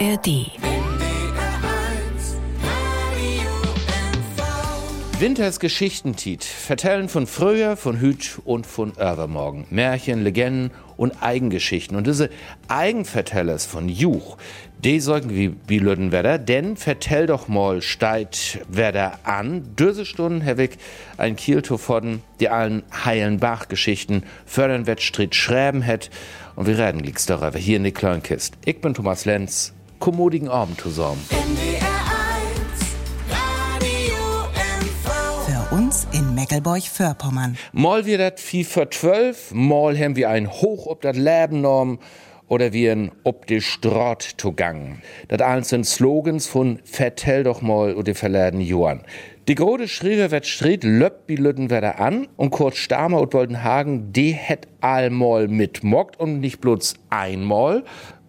ARD. 0.00 0.50
Winters 5.20 5.60
Geschichtentiet. 5.60 6.42
Vertellen 6.42 7.08
von 7.08 7.28
früher, 7.28 7.76
von 7.76 8.00
Hüt 8.00 8.40
und 8.44 8.66
von 8.66 8.90
Übermorgen. 8.92 9.66
Märchen, 9.70 10.24
Legenden 10.24 10.72
und 10.96 11.22
Eigengeschichten. 11.22 11.96
Und 11.96 12.08
diese 12.08 12.30
Eigenvertellers 12.66 13.66
von 13.66 13.88
Juch, 13.88 14.36
die 14.82 14.98
sollten 14.98 15.30
wie, 15.30 15.54
wie 15.68 15.78
denn 15.78 16.76
vertell 16.76 17.26
doch 17.26 17.46
mal 17.46 17.80
steit 17.80 18.60
Werder 18.68 19.20
an. 19.22 19.76
Diese 19.78 20.04
Stunden, 20.04 20.40
Herr 20.40 20.58
Wick, 20.58 20.78
ein 21.18 21.36
Kielto 21.36 21.76
von 21.76 22.20
die 22.40 22.48
allen 22.48 22.82
heilen 23.04 23.38
Bach-Geschichten 23.38 24.24
fördern 24.44 24.88
Wettstritt 24.88 25.36
schreiben 25.36 25.82
hätt. 25.82 26.10
Und 26.56 26.66
wir 26.66 26.78
reden 26.78 26.98
liegt's 26.98 27.26
darüber 27.26 27.58
hier 27.58 27.76
in 27.76 27.84
die 27.84 27.92
Kleinkist. 27.92 28.54
Ich 28.64 28.80
bin 28.80 28.94
Thomas 28.94 29.24
Lenz. 29.24 29.72
Kommodigen 30.04 30.48
Abend 30.50 30.78
zusammen. 30.78 31.18
Für 35.46 35.74
uns 35.74 36.06
in 36.12 36.34
Meckelburg-Vorpommern. 36.34 37.56
Mal 37.72 38.04
wir 38.04 38.18
dat 38.18 38.38
FIFA 38.38 38.90
12, 38.90 39.52
mal 39.54 39.98
haben 39.98 40.14
wir 40.14 40.28
ein 40.28 40.52
Hoch 40.52 40.88
ob 40.88 41.00
dat 41.00 41.16
Leben 41.16 41.62
genommen 41.62 42.00
oder 42.48 42.74
wir 42.74 42.92
ein 42.92 43.12
ob 43.22 43.46
de 43.46 43.62
Straat 43.62 44.34
zu 44.36 44.52
gang. 44.52 44.98
Dat 45.28 45.40
alles 45.40 45.70
sind 45.70 45.86
Slogans 45.86 46.46
von 46.46 46.80
Vertell 46.84 47.42
doch 47.42 47.62
mal 47.62 47.94
oder 47.94 48.14
verladen 48.14 48.60
Johann. 48.60 49.00
Die 49.48 49.54
große 49.54 49.88
Schriebe 49.88 50.30
wird 50.30 50.44
Street 50.44 50.84
löppt 50.84 51.30
die 51.30 51.36
Lüttenwerder 51.36 51.98
an 51.98 52.28
und 52.36 52.50
Kurt 52.50 52.76
Stamer 52.76 53.22
und 53.22 53.32
Woldenhagen, 53.32 54.12
die 54.12 54.32
het 54.32 54.68
allmal 54.82 55.48
mitmockt 55.48 56.20
und 56.20 56.40
nicht 56.40 56.60
bloß 56.60 56.92
einmal. 57.08 57.84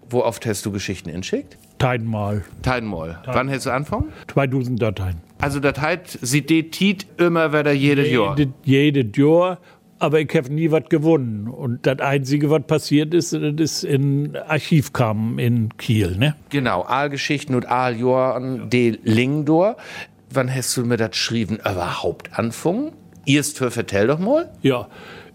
Wo 0.09 0.21
oft 0.21 0.45
hast 0.45 0.65
du 0.65 0.71
Geschichten 0.71 1.09
inschickt? 1.09 1.57
Teinmal. 1.77 2.43
Teinmal. 2.62 3.20
Wann 3.26 3.49
hast 3.49 3.65
du 3.65 3.71
anfangen? 3.71 4.12
2000 4.27 4.81
Dateien. 4.81 5.18
Also 5.40 5.59
das 5.59 5.79
heißt, 5.79 6.20
sie 6.21 6.41
det 6.41 6.71
Tiet 6.71 7.05
immer 7.17 7.51
wieder 7.51 7.71
jedes 7.71 8.09
Jahr. 8.09 8.37
Jede, 8.37 8.54
jedes 8.63 9.17
Jahr. 9.17 9.59
Aber 9.98 10.20
ich 10.20 10.35
habe 10.35 10.54
nie 10.54 10.71
was 10.71 10.84
gewonnen. 10.90 11.48
Und 11.48 11.85
das 11.85 11.99
Einzige, 11.99 12.49
was 12.49 12.63
passiert 12.63 13.13
ist, 13.13 13.34
das 13.34 13.54
ist 13.57 13.84
in 13.84 14.35
Archiv 14.35 14.93
kam 14.93 15.40
in 15.40 15.70
Kiel. 15.77 16.17
Ne? 16.17 16.35
Genau, 16.49 16.84
Aalgeschichten 16.84 17.55
und 17.55 17.67
Aaljahren 17.67 18.70
de 18.70 18.99
Lingdor. 19.04 19.77
Wann 20.32 20.54
hast 20.54 20.76
du 20.76 20.85
mir 20.85 20.98
das 20.98 21.12
geschrieben 21.12 21.57
überhaupt 21.57 22.37
anfangen? 22.37 22.91
Erst 23.26 23.57
für 23.57 23.71
vertell 23.71 24.07
doch 24.07 24.20
mal. 24.20 24.51
Ja, 24.62 24.87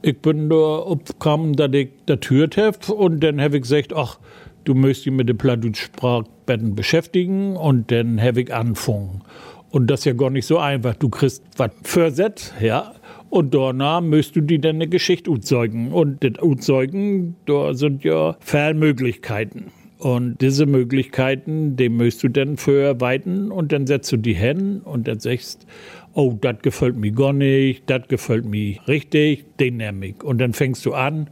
ich 0.02 0.18
bin 0.18 0.48
da 0.48 0.56
aufgekommen, 0.56 1.54
dass 1.54 1.72
ich 1.72 1.90
das 2.06 2.18
hört 2.28 2.56
habe. 2.56 2.94
Und 2.94 3.20
dann 3.20 3.40
habe 3.40 3.56
ich 3.56 3.62
gesagt, 3.62 3.94
ach, 3.94 4.18
du 4.64 4.74
müsst 4.74 5.06
dich 5.06 5.12
mit 5.12 5.28
den 5.28 5.38
Plattdeutsch-Sprachbetten 5.38 6.74
beschäftigen. 6.74 7.56
Und 7.56 7.90
dann 7.90 8.20
habe 8.20 8.42
ich 8.42 8.54
angefangen. 8.54 9.22
Und 9.70 9.88
das 9.88 10.00
ist 10.00 10.06
ja 10.06 10.12
gar 10.12 10.30
nicht 10.30 10.46
so 10.46 10.58
einfach. 10.58 10.94
Du 10.94 11.08
kriegst 11.08 11.42
was 11.56 11.70
versetzt, 11.82 12.54
ja. 12.60 12.92
Und 13.28 13.54
danach 13.54 14.00
müsst 14.00 14.34
du 14.34 14.40
die 14.40 14.60
dann 14.60 14.76
eine 14.76 14.88
Geschichte 14.88 15.30
utzeugen. 15.30 15.92
Und 15.92 16.24
das 16.24 16.42
Utzeugen, 16.42 17.36
da 17.46 17.74
sind 17.74 18.02
ja 18.02 18.36
Fallmöglichkeiten. 18.40 19.66
Und 19.98 20.40
diese 20.40 20.64
Möglichkeiten, 20.64 21.76
die 21.76 21.90
müsst 21.90 22.22
du 22.22 22.28
dann 22.28 22.56
verarbeiten 22.56 23.52
und 23.52 23.70
dann 23.70 23.86
setzt 23.86 24.10
du 24.10 24.16
die 24.16 24.32
hin 24.32 24.80
und 24.82 25.06
dann 25.06 25.20
sagst, 25.20 25.66
oh, 26.14 26.38
das 26.40 26.60
gefällt 26.62 26.96
mir 26.96 27.12
gar 27.12 27.34
nicht, 27.34 27.82
das 27.88 28.08
gefällt 28.08 28.46
mir 28.46 28.78
richtig, 28.88 29.44
den 29.58 29.76
nehme 29.76 30.06
ich. 30.06 30.24
Und 30.24 30.38
dann 30.38 30.54
fängst 30.54 30.86
du 30.86 30.94
an 30.94 31.28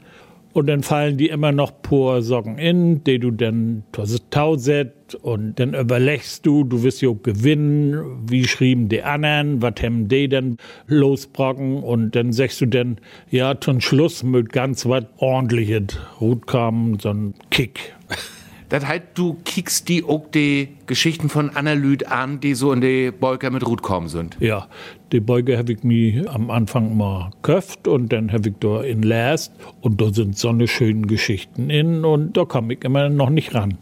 und 0.58 0.66
dann 0.66 0.82
fallen 0.82 1.16
die 1.16 1.28
immer 1.28 1.52
noch 1.52 1.82
paar 1.82 2.20
Socken 2.20 2.58
in, 2.58 3.04
die 3.04 3.20
du 3.20 3.30
dann 3.30 3.84
tauset 4.30 5.14
und 5.22 5.60
dann 5.60 5.72
überlegst 5.72 6.44
du, 6.44 6.64
du 6.64 6.82
wirst 6.82 7.00
ja 7.00 7.10
gewinnen, 7.22 8.28
wie 8.28 8.44
schrieben 8.44 8.88
die 8.88 9.02
anderen, 9.02 9.62
was 9.62 9.74
haben 9.82 10.08
die 10.08 10.28
denn 10.28 10.56
losbrocken? 10.88 11.82
Und 11.82 12.16
dann 12.16 12.32
sagst 12.32 12.60
du 12.60 12.66
dann, 12.66 12.98
ja, 13.30 13.58
zum 13.60 13.80
Schluss 13.80 14.24
mit 14.24 14.52
ganz 14.52 14.84
was 14.84 15.04
ordentliches 15.18 15.98
Rut 16.20 16.46
kam, 16.46 16.98
so 16.98 17.10
ein 17.10 17.34
Kick. 17.50 17.94
Das 18.68 18.86
heißt, 18.86 19.02
du 19.14 19.38
kickst 19.44 19.88
die 19.88 20.04
auch 20.04 20.26
die 20.32 20.76
Geschichten 20.86 21.28
von 21.28 21.50
Analyt 21.50 22.06
an, 22.06 22.40
die 22.40 22.54
so 22.54 22.72
in 22.72 22.80
die 22.80 23.10
Bolker 23.10 23.50
mit 23.50 23.66
Rut 23.66 23.82
kommen 23.82 24.08
sind. 24.08 24.36
Ja, 24.40 24.66
die 25.12 25.20
Beuge 25.20 25.56
habe 25.56 25.72
ich 25.72 25.84
mir 25.84 26.30
am 26.32 26.50
Anfang 26.50 26.96
mal 26.96 27.30
köft 27.42 27.88
und 27.88 28.12
dann 28.12 28.30
habe 28.32 28.50
ich 28.50 28.54
da 28.60 28.82
in 28.82 29.02
Last 29.02 29.52
und 29.80 30.00
da 30.00 30.12
sind 30.12 30.36
so 30.36 30.50
eine 30.50 30.68
schönen 30.68 31.06
Geschichten 31.06 31.70
in 31.70 32.04
und 32.04 32.36
da 32.36 32.44
komme 32.44 32.74
ich 32.74 32.84
immer 32.84 33.08
noch 33.08 33.30
nicht 33.30 33.54
ran. 33.54 33.78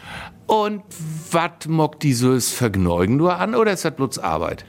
Und 0.46 0.82
was 1.32 1.66
mockt 1.66 2.04
dieses 2.04 2.52
Vergnügen 2.52 3.16
nur 3.16 3.36
an 3.36 3.56
oder 3.56 3.72
ist 3.72 3.84
das 3.84 3.96
bloß 3.96 4.20
Arbeit? 4.20 4.64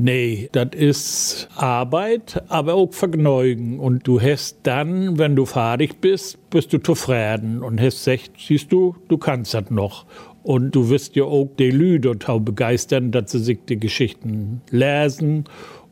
Nee, 0.00 0.48
das 0.52 0.68
ist 0.76 1.48
Arbeit, 1.56 2.40
aber 2.46 2.74
auch 2.74 2.92
Vergnügen. 2.92 3.80
Und 3.80 4.06
du 4.06 4.20
hast 4.20 4.60
dann, 4.62 5.18
wenn 5.18 5.34
du 5.34 5.44
fertig 5.44 6.00
bist, 6.00 6.38
bist 6.50 6.72
du 6.72 6.78
zufrieden 6.78 7.64
und 7.64 7.80
hast 7.80 8.04
gesagt, 8.04 8.30
siehst 8.38 8.70
du, 8.70 8.94
du 9.08 9.18
kannst 9.18 9.54
das 9.54 9.70
noch. 9.70 10.06
Und 10.44 10.70
du 10.76 10.88
wirst 10.88 11.16
ja 11.16 11.24
auch 11.24 11.48
die 11.58 11.72
Leute 11.72 12.12
total 12.12 12.38
begeistern, 12.38 13.10
dass 13.10 13.32
sie 13.32 13.40
sich 13.40 13.58
die 13.68 13.80
Geschichten 13.80 14.62
lesen. 14.70 15.46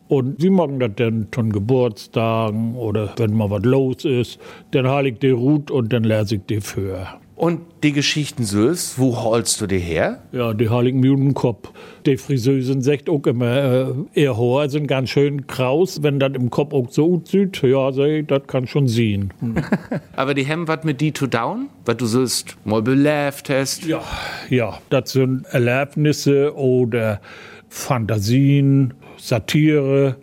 Und 0.07 0.41
sie 0.41 0.51
machen 0.51 0.79
das 0.79 0.93
dann 0.95 1.27
von 1.33 1.51
Geburtstagen 1.51 2.77
oder 2.77 3.13
wenn 3.17 3.35
mal 3.35 3.51
was 3.51 3.65
los 3.65 4.05
ist, 4.05 4.39
dann 4.71 4.89
hole 4.89 5.09
ich 5.09 5.19
die 5.19 5.31
Rut 5.31 5.73
und 5.73 5.93
dann 5.93 6.05
lese 6.05 6.37
ich 6.37 6.43
die 6.49 6.61
für. 6.61 7.09
Und 7.37 7.61
die 7.83 7.93
Geschichten 7.93 8.45
süß, 8.45 8.95
wo 8.97 9.23
holst 9.23 9.61
du 9.61 9.67
die 9.67 9.79
her? 9.79 10.23
Ja, 10.33 10.55
die 10.55 10.71
hole 10.71 10.89
ich 10.89 10.95
mir 10.95 11.13
um 11.13 11.21
den 11.21 11.35
Kopf. 11.35 11.71
Die 12.07 12.17
Friseusen 12.17 12.81
sagt 12.81 13.11
auch 13.11 13.27
immer, 13.27 13.47
äh, 13.55 13.93
ihr 14.15 14.39
Haar 14.39 14.71
sind 14.71 14.87
ganz 14.87 15.11
schön 15.11 15.47
kraus, 15.47 16.03
wenn 16.03 16.19
das 16.19 16.33
im 16.33 16.49
Kopf 16.49 16.73
auch 16.73 16.91
so 16.91 17.17
aussieht. 17.17 17.61
Ja, 17.63 17.93
sag 17.93 18.07
ich, 18.07 18.27
das 18.27 18.47
kann 18.47 18.67
schon 18.67 18.89
sehen. 18.89 19.35
Aber 20.17 20.33
die 20.33 20.49
haben 20.49 20.67
was 20.67 20.83
mit 20.85 21.03
die 21.03 21.13
to 21.13 21.27
down? 21.27 21.69
Was 21.85 21.99
du 21.99 22.07
sollst 22.07 22.57
mal 22.65 22.81
belebt 22.81 23.51
hast? 23.51 23.85
Ja, 23.85 24.03
ja, 24.49 24.79
das 24.89 25.13
sind 25.13 25.45
Erlebnisse 25.51 26.57
oder 26.57 27.21
Fantasien, 27.69 28.95
Satire, 29.19 30.17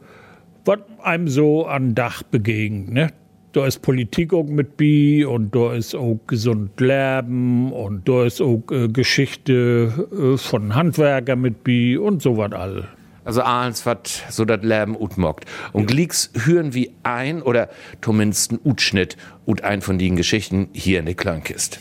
was 0.66 0.80
einem 1.04 1.28
so 1.28 1.68
an 1.68 1.94
Dach 1.94 2.24
begegnet. 2.24 2.92
Ne? 2.92 3.23
Da 3.54 3.68
ist 3.68 3.84
Politik 3.84 4.34
auch 4.34 4.46
mit 4.46 4.78
bi 4.78 5.24
und 5.24 5.54
da 5.54 5.74
ist 5.74 5.94
auch 5.94 6.20
gesund 6.26 6.72
Leben 6.82 7.72
und 7.72 8.10
da 8.10 8.26
ist 8.26 8.42
auch 8.42 8.64
äh, 8.72 8.88
Geschichte 8.88 10.08
äh, 10.12 10.38
von 10.38 10.74
Handwerker 10.74 11.36
mit 11.36 11.64
bi 11.64 11.96
und 11.96 12.24
so 12.24 12.36
was 12.36 12.52
all. 12.52 12.88
Also 13.26 13.42
alles, 13.44 13.86
was 13.86 14.24
so 14.32 14.44
das 14.44 14.64
Leben 14.64 14.96
utmockt. 15.00 15.46
Und 15.72 15.86
Glicks 15.86 16.32
hören 16.34 16.74
wie 16.74 16.94
ein 17.04 17.44
oder 17.44 17.70
zumindest 18.02 18.54
ein 18.54 18.60
Utschnitt 18.64 19.18
und 19.46 19.64
ein 19.64 19.82
von 19.82 20.00
den 20.00 20.16
Geschichten 20.16 20.70
hier 20.74 21.00
in 21.00 21.06
der 21.06 21.16
Kleinkist. 21.16 21.80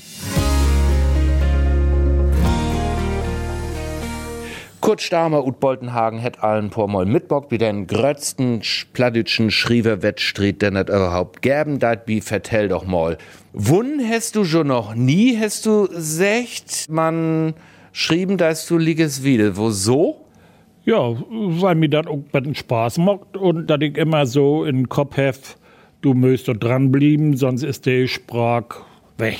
Kurt 4.82 5.00
Stamer 5.00 5.44
und 5.44 5.60
Boltenhagen 5.60 6.18
hätt 6.18 6.42
allen 6.42 6.70
pormal 6.70 7.06
mitbock, 7.06 7.52
wie 7.52 7.58
den 7.58 7.86
grötzten 7.86 8.62
plattitschen 8.92 9.52
Schriever 9.52 10.02
Wettstreet, 10.02 10.60
denn 10.60 10.74
das 10.74 10.88
überhaupt 10.88 11.40
gäben, 11.40 11.78
dat 11.78 12.08
wie 12.08 12.20
vertell 12.20 12.66
doch 12.66 12.84
mal. 12.84 13.16
Wun 13.52 14.00
hast 14.10 14.34
du 14.34 14.44
schon 14.44 14.66
noch 14.66 14.96
nie, 14.96 15.38
hast 15.38 15.66
du 15.66 15.86
secht, 15.92 16.90
man 16.90 17.54
schrieben, 17.92 18.38
dass 18.38 18.66
du 18.66 18.76
liegest 18.76 19.22
wieder. 19.22 19.56
Wo 19.56 19.70
so? 19.70 20.26
Ja, 20.84 21.14
weil 21.30 21.76
mir 21.76 21.88
das 21.88 22.08
auch 22.08 22.24
Spaß 22.52 22.98
macht 22.98 23.36
und 23.36 23.68
dass 23.68 23.80
ich 23.82 23.96
immer 23.96 24.26
so 24.26 24.64
in 24.64 24.78
den 24.78 24.88
Kopf 24.88 25.16
hef, 25.16 25.56
du 26.00 26.12
müsst 26.12 26.50
dranbleiben, 26.52 27.36
sonst 27.36 27.62
ist 27.62 27.86
die 27.86 28.08
Sprache 28.08 28.80
weg. 29.16 29.38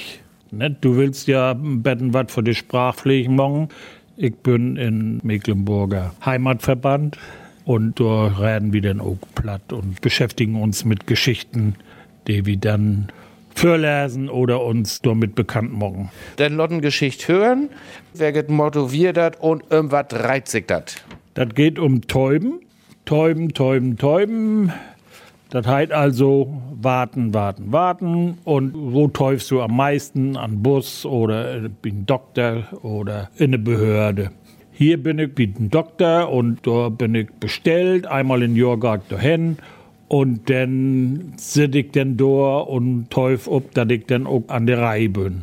Ne? 0.53 0.70
Du 0.70 0.97
willst 0.97 1.27
ja 1.27 1.54
betten 1.59 2.15
was 2.15 2.33
für 2.33 2.44
die 2.44 2.54
Sprachpflege 2.54 3.28
machen. 3.28 3.71
Ich 4.16 4.36
bin 4.36 4.76
in 4.76 5.20
Mecklenburger 5.22 6.14
Heimatverband 6.24 7.16
und 7.64 7.98
da 7.98 8.26
reden 8.26 8.72
wir 8.72 8.82
dann 8.82 9.00
auch 9.00 9.16
platt 9.34 9.72
und 9.72 10.00
beschäftigen 10.03 10.60
uns 10.60 10.84
mit 10.84 11.06
Geschichten, 11.06 11.76
die 12.26 12.44
wir 12.44 12.59
dann 12.59 13.09
vorlesen 13.54 14.28
oder 14.28 14.62
uns 14.62 15.00
damit 15.00 15.34
bekannt 15.34 15.76
machen. 15.78 16.10
Den 16.38 16.56
Lottengeschicht 16.56 17.26
hören, 17.28 17.70
wer 18.14 18.32
get 18.32 18.50
motiviert 18.50 19.41
und 19.41 19.64
irgendwas 19.70 20.06
reizt 20.12 20.70
dat. 20.70 21.03
Das 21.34 21.48
geht 21.54 21.78
um 21.78 22.03
Täuben. 22.03 22.60
Täuben, 23.04 23.53
Täuben, 23.53 23.97
Täuben. 23.97 24.72
Das 25.53 25.66
heißt 25.66 25.93
also 25.93 26.63
warten, 26.81 27.34
warten, 27.34 27.72
warten. 27.72 28.39
Und 28.45 28.72
wo 28.75 29.09
täufst 29.09 29.51
du 29.51 29.60
am 29.60 29.77
meisten? 29.77 30.34
An 30.39 30.63
Bus 30.63 31.04
oder 31.04 31.69
bin 31.69 32.07
Doktor 32.07 32.65
oder 32.83 33.28
in 33.37 33.49
eine 33.49 33.59
Behörde. 33.59 34.31
Hier 34.71 35.03
bin 35.03 35.19
ich 35.19 35.33
wie 35.37 35.53
ein 35.59 35.69
Doktor 35.69 36.33
und 36.33 36.66
da 36.66 36.89
bin 36.89 37.15
ich 37.15 37.28
bestellt, 37.39 38.07
einmal 38.07 38.43
in 38.43 38.57
Jorgag 38.57 39.07
dahin. 39.10 39.59
Und 40.09 40.49
dann 40.49 41.34
sitze 41.37 41.81
ich 41.81 41.91
dann 41.91 42.16
da 42.16 42.60
und 42.60 43.10
teuf 43.10 43.47
ob, 43.47 43.75
dass 43.75 43.91
ich 43.91 44.07
dann 44.07 44.27
auch 44.27 44.45
an 44.49 44.66
der 44.66 44.78
Reihe 44.78 45.10
bin. 45.10 45.43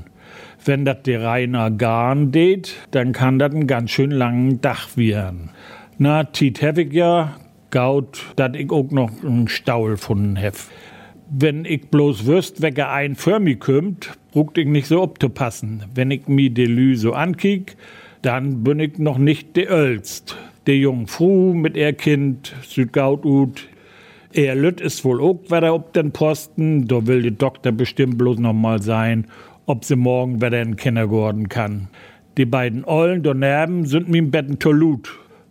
Wenn 0.66 0.86
das 0.86 1.04
die 1.04 1.14
reiner 1.14 1.70
Garn 1.70 2.32
geht, 2.32 2.78
dann 2.90 3.14
kann 3.14 3.38
das 3.38 3.54
ein 3.54 3.68
ganz 3.68 3.92
schön 3.92 4.10
langen 4.10 4.60
Dach 4.60 4.98
werden. 4.98 5.52
Na, 6.00 6.24
Tiet 6.24 6.64
hab 6.64 6.80
ich 6.80 6.94
ja, 6.94 7.36
gaut, 7.72 8.26
dat 8.36 8.56
ich 8.56 8.72
auch 8.72 8.92
noch 8.92 9.12
einen 9.24 9.48
Staul 9.48 9.98
von 9.98 10.36
hef. 10.36 10.70
Wenn 11.30 11.66
ich 11.66 11.90
bloß 11.90 12.26
wüsst, 12.26 12.62
wecke 12.62 12.88
ein 12.88 13.16
für 13.16 13.40
mich 13.40 13.60
kümmt, 13.60 14.18
bruckt 14.32 14.58
ich 14.58 14.68
nicht 14.68 14.88
so 14.88 15.06
passen. 15.06 15.84
Wenn 15.94 16.12
ich 16.12 16.28
mi 16.28 16.50
de 16.50 16.66
Lü 16.66 16.96
so 16.96 17.14
ankick, 17.14 17.78
dann 18.22 18.64
bin 18.64 18.80
ich 18.80 18.98
noch 18.98 19.18
nicht 19.18 19.56
de 19.56 19.68
Ölst. 19.68 20.38
De 20.66 20.76
Jungfru 20.76 21.54
mit 21.54 21.78
ihr 21.78 21.94
Kind, 21.94 22.56
süd 22.64 22.94
gaut 22.94 23.26
ut. 23.26 23.68
Er 24.34 24.56
Lütt 24.56 24.82
ist 24.82 25.06
wohl 25.06 25.22
auch 25.22 25.40
wieder 25.46 25.74
ob 25.74 25.94
den 25.94 26.12
Posten, 26.12 26.88
da 26.88 27.08
will 27.08 27.22
die 27.22 27.36
Doktor 27.36 27.72
bestimmt 27.72 28.18
bloß 28.18 28.40
noch 28.40 28.54
mal 28.54 28.82
sein, 28.82 29.26
ob 29.66 29.86
sie 29.86 29.96
morgen 29.96 30.42
wieder 30.42 30.62
in 30.62 30.76
Kindergarten 30.76 31.48
kann. 31.50 31.88
Die 32.38 32.46
beiden 32.46 32.86
Ollen 32.86 33.24
daneben 33.24 33.86
sind 33.86 34.10
mi 34.10 34.20
im 34.20 34.32
Betten 34.32 34.60
Tolut 34.60 35.10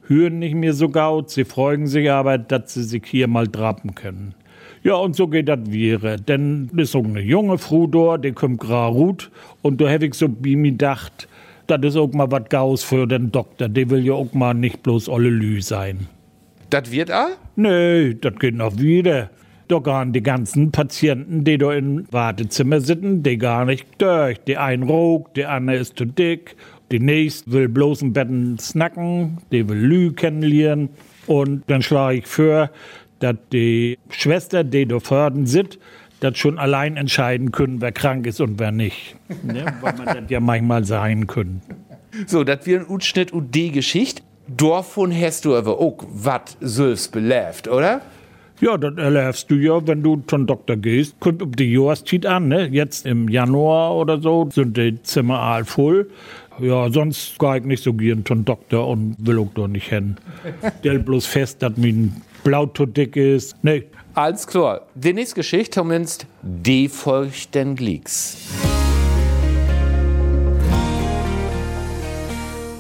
hören 0.09 0.39
nicht 0.39 0.55
mehr 0.55 0.73
so 0.73 0.89
gaut, 0.89 1.31
sie 1.31 1.45
freuen 1.45 1.87
sich 1.87 2.11
aber, 2.11 2.39
dass 2.39 2.75
sie 2.75 2.83
sich 2.83 3.05
hier 3.07 3.29
mal 3.29 3.47
drappen 3.47 3.95
können. 3.95 4.35
Ja, 4.83 4.95
und 4.95 5.17
so 5.17 5.29
geht 5.29 5.49
das 5.49 5.71
wäre. 5.71 6.17
Denn 6.17 6.71
ist 6.77 6.93
so 6.93 7.03
eine 7.03 7.21
junge 7.21 7.59
Frau 7.59 7.87
da, 7.87 8.17
die 8.17 8.33
kommt 8.33 8.61
gerade 8.61 8.95
gut. 8.95 9.31
Und 9.63 9.81
da 9.81 9.89
hätte 9.89 10.07
ich 10.07 10.15
so 10.15 10.29
bei 10.29 10.57
mir 10.57 10.73
gedacht, 10.73 11.29
das 11.67 11.81
ist 11.83 11.97
auch 11.97 12.13
mal 12.13 12.31
was 12.31 12.49
Gaus 12.49 12.85
für 12.85 13.07
den 13.07 13.31
Doktor. 13.31 13.69
Der 13.69 13.91
will 13.91 14.05
ja 14.05 14.15
auch 14.15 14.33
mal 14.33 14.55
nicht 14.55 14.83
bloß 14.83 15.09
olle 15.09 15.31
Lü 15.31 15.61
sein. 15.61 16.07
Das 16.71 16.91
wird 16.91 17.11
all? 17.11 17.33
Nee, 17.57 18.15
das 18.15 18.35
geht 18.37 18.55
noch 18.55 18.79
wieder. 18.79 19.31
Da 19.69 19.79
gehen 19.81 20.15
die 20.15 20.23
ganzen 20.23 20.71
Patienten, 20.71 21.45
die 21.45 21.59
da 21.59 21.75
im 21.75 22.07
Wartezimmer 22.11 22.81
sitzen, 22.81 23.23
die 23.23 23.37
gar 23.37 23.67
nicht 23.67 23.87
durch. 23.99 24.39
Die 24.47 24.57
ein 24.57 24.85
raucht, 24.85 25.37
der 25.37 25.51
andere 25.51 25.77
ist 25.77 25.99
zu 25.99 26.07
dick 26.07 26.57
die 26.91 27.01
nächste 27.01 27.53
will 27.53 27.69
bloß 27.69 28.03
im 28.03 28.13
Betten 28.13 28.59
snacken, 28.59 29.39
die 29.53 29.69
will 29.69 29.79
Lü 29.79 30.13
kennenlernen. 30.13 30.91
Und 31.27 31.65
dann 31.67 31.83
schlage 31.83 32.19
ich 32.19 32.27
vor, 32.27 32.71
dass 33.19 33.37
die 33.53 33.99
Schwester, 34.11 34.65
die 34.65 34.87
da 34.87 35.01
vorne 35.01 35.47
sitzt, 35.47 35.79
das 36.21 36.39
schon 36.39 36.59
allein 36.59 36.97
entscheiden 36.97 37.53
können, 37.53 37.81
wer 37.81 37.93
krank 37.93 38.27
ist 38.27 38.41
und 38.41 38.59
wer 38.59 38.73
nicht. 38.73 39.17
ne? 39.43 39.67
Weil 39.81 39.95
man 39.95 40.07
das 40.07 40.31
ja 40.31 40.41
manchmal 40.41 40.85
sein 40.85 41.27
können. 41.27 41.63
So, 42.27 42.43
das 42.43 42.67
wird 42.67 42.83
ein 42.83 42.93
Utschnitt 42.93 43.33
und 43.33 43.55
die 43.55 43.71
Geschichte. 43.71 44.23
Hast 44.61 45.45
du 45.45 45.57
aber 45.57 45.79
auch 45.79 45.99
was 46.09 46.57
selbst 46.61 47.13
belebt, 47.13 47.69
oder? 47.69 48.01
Ja, 48.61 48.77
das 48.77 48.97
erlebst 48.97 49.51
du 49.51 49.55
ja, 49.55 49.87
wenn 49.87 50.03
du 50.03 50.23
zum 50.27 50.47
Doktor 50.47 50.77
gehst. 50.77 51.19
Kommt 51.21 51.43
um 51.43 51.53
die 51.53 51.73
Jahreszeit 51.73 52.27
an, 52.27 52.49
ne? 52.49 52.67
Jetzt 52.67 53.07
im 53.07 53.29
Januar 53.29 53.95
oder 53.95 54.21
so 54.21 54.49
sind 54.53 54.77
die 54.77 55.01
Zimmer 55.03 55.39
all 55.41 55.65
voll. 55.65 56.11
Ja, 56.61 56.91
sonst 56.91 57.39
gehe 57.39 57.59
ich 57.59 57.65
nicht 57.65 57.85
so 57.85 57.95
gern 57.95 58.25
zum 58.25 58.45
Doktor 58.45 58.89
und 58.89 59.15
will 59.21 59.39
auch 59.39 59.51
da 59.55 59.69
nicht 59.69 59.89
hin. 59.89 60.17
Stell 60.81 60.99
bloß 60.99 61.27
fest, 61.27 61.63
dass 61.63 61.77
mein 61.77 62.21
Blut 62.43 62.77
zu 62.77 62.87
dick 62.87 63.15
ist. 63.15 63.55
Nee. 63.63 63.85
Alles 64.15 64.45
klar. 64.45 64.81
Die 64.97 65.13
nächste 65.13 65.37
Geschichte 65.37 65.79
zumindest 65.79 66.27
die 66.43 66.89
feuchten 66.89 67.77
Glicks. 67.77 68.37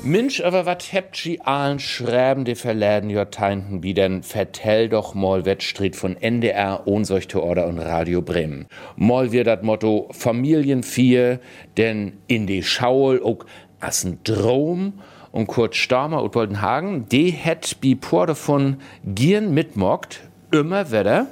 Mensch, 0.09 0.41
aber 0.41 0.65
wat 0.65 0.95
hebt 0.95 1.23
ji 1.23 1.39
allen 1.45 1.79
schreiben 1.79 2.47
die 2.47 2.55
verläden 2.55 3.11
Joteinten 3.11 3.83
wie 3.83 3.93
denn 3.93 4.23
vertell 4.23 4.89
doch 4.89 5.15
mal 5.15 5.45
Wettstreet 5.45 5.97
von 5.97 6.17
NDR, 6.17 6.87
Ohnseuchte 6.87 7.43
Order 7.43 7.67
und 7.67 7.79
Radio 7.79 8.23
Bremen. 8.23 8.67
Mal 8.97 9.33
wir 9.33 9.45
dat 9.45 9.63
Motto 9.63 10.09
Familien 10.13 10.83
vier, 10.83 11.41
denn 11.77 12.15
in 12.27 12.47
die 12.47 12.63
Schaul 12.63 13.23
auch 13.23 13.45
as 13.81 14.05
ein 14.05 14.19
Drom 14.25 14.95
und 15.31 15.47
Kurt 15.47 15.77
Starmer 15.77 16.23
und 16.23 16.35
Woldenhagen, 16.35 17.07
die 17.11 17.31
het 17.31 17.77
bi 17.83 17.95
Porte 17.95 18.35
von 18.35 18.79
Gieren 19.05 19.53
mitmockt, 19.53 20.23
immer 20.51 20.91
wieder. 20.91 21.27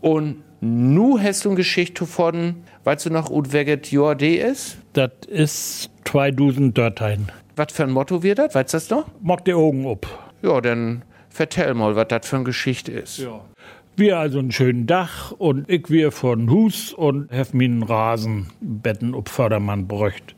Und 0.00 0.42
nu 0.60 1.20
hast 1.20 1.44
du 1.44 1.50
eine 1.50 1.56
Geschichte 1.56 2.06
von, 2.06 2.56
weißt 2.82 3.06
du 3.06 3.10
noch, 3.10 3.30
ut 3.30 3.52
weget 3.52 3.92
D 3.92 4.36
ist? 4.36 4.78
Das 4.94 5.12
ist 5.28 5.90
2000 6.04 6.76
Dörtein. 6.76 7.30
Was 7.58 7.72
für 7.72 7.84
ein 7.84 7.90
Motto 7.90 8.22
wird 8.22 8.38
das? 8.38 8.54
Weißt 8.54 8.74
du 8.74 8.76
das 8.76 8.90
noch? 8.90 9.06
Mock 9.22 9.46
die 9.46 9.54
Augen 9.54 9.86
up. 9.86 10.06
Ja, 10.42 10.60
dann 10.60 11.02
vertell 11.30 11.72
mal, 11.72 11.96
was 11.96 12.08
das 12.08 12.28
für 12.28 12.36
eine 12.36 12.44
Geschichte 12.44 12.92
ist. 12.92 13.16
Ja. 13.16 13.40
Wir 13.96 14.18
also 14.18 14.40
ein 14.40 14.52
schönen 14.52 14.86
Dach 14.86 15.32
und 15.32 15.66
ich 15.70 15.88
wir 15.88 16.12
von 16.12 16.50
Hus 16.50 16.92
und 16.92 17.32
hef 17.32 17.54
min 17.54 17.82
Rasenbetten 17.82 19.14
up 19.14 19.30
Fördermann 19.30 19.88
bräucht. 19.88 20.36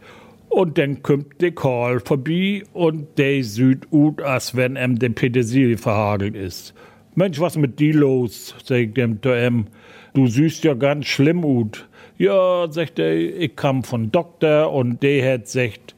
Und 0.49 0.79
dann 0.79 1.03
kommt 1.03 1.41
der 1.41 1.50
Karl 1.50 1.99
vorbei 1.99 2.62
und 2.73 3.19
der 3.19 3.43
sieht 3.43 3.93
ut, 3.93 4.23
als 4.23 4.55
wenn 4.55 4.76
em 4.76 4.97
der 4.97 5.09
Petersilie 5.09 5.76
verhagelt 5.76 6.37
ist. 6.37 6.73
Mensch, 7.17 7.41
was 7.41 7.56
mit 7.56 7.81
die 7.81 7.91
los? 7.91 8.55
sagt 8.64 8.97
dem 8.97 9.21
zu 9.21 9.31
em. 9.31 9.67
Du 10.14 10.29
siehst 10.29 10.62
ja 10.62 10.75
ganz 10.75 11.06
schlimm 11.06 11.44
ut. 11.44 11.88
Ja, 12.17 12.71
sagt 12.71 13.00
er, 13.00 13.17
ich 13.17 13.56
kam 13.56 13.82
von 13.82 14.12
Doktor 14.12 14.73
und 14.73 15.03
der 15.03 15.35
hat 15.35 15.44
gesagt, 15.47 15.97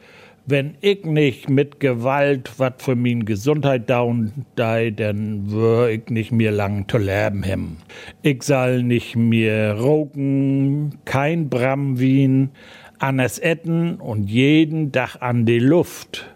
wenn 0.51 0.75
ich 0.81 1.05
nicht 1.05 1.49
mit 1.49 1.81
Gewalt 1.81 2.59
wat 2.59 2.83
für 2.83 2.97
min 2.97 3.25
Gesundheit 3.25 3.89
down 3.89 4.33
dei, 4.57 4.91
dann 4.91 5.51
wür 5.51 5.89
ich 5.89 6.11
nicht 6.11 6.33
mehr 6.33 6.51
lang 6.51 6.89
zu 6.89 6.99
leben 6.99 7.43
hem. 7.43 7.77
Ich 8.23 8.43
soll 8.43 8.83
nicht 8.83 9.17
mehr 9.17 9.75
rauchen, 9.75 10.99
kein 11.05 11.49
Bramwin, 11.49 12.51
Annes 12.99 13.39
Etten 13.39 13.95
und 13.97 14.29
jeden 14.29 14.93
Dach 14.93 15.21
an 15.21 15.47
die 15.47 15.61
Luft. 15.61 16.29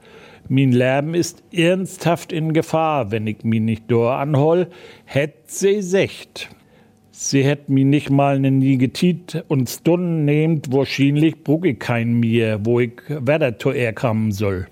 Min 0.48 0.72
Leben 0.72 1.14
ist 1.14 1.42
ernsthaft 1.52 2.32
in 2.32 2.52
Gefahr, 2.52 3.10
wenn 3.10 3.26
ich 3.26 3.44
mi 3.44 3.60
nicht 3.60 3.90
dor 3.90 4.14
anhol, 4.14 4.68
hätt 5.04 5.50
sie 5.50 5.82
secht. 5.82 6.53
Sie 7.16 7.44
hätt 7.44 7.68
mi 7.68 7.84
nicht 7.84 8.10
mal 8.10 8.40
ne 8.40 8.50
nie 8.50 8.76
getit 8.76 9.44
und 9.46 9.70
Stunden 9.70 10.24
nehmt, 10.24 10.72
wahrscheinlich 10.72 11.44
brug 11.44 11.64
ich 11.64 11.78
kein 11.78 12.14
mir, 12.14 12.58
wo 12.64 12.80
ich 12.80 12.90
wetter 13.08 13.56
zu 13.56 13.70
er 13.70 13.92
kommen 13.92 14.32
soll. 14.32 14.66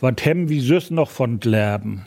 Wat 0.00 0.24
hem 0.24 0.48
wie 0.48 0.58
süß 0.58 0.90
noch 0.90 1.08
von 1.08 1.38
Leben. 1.40 2.06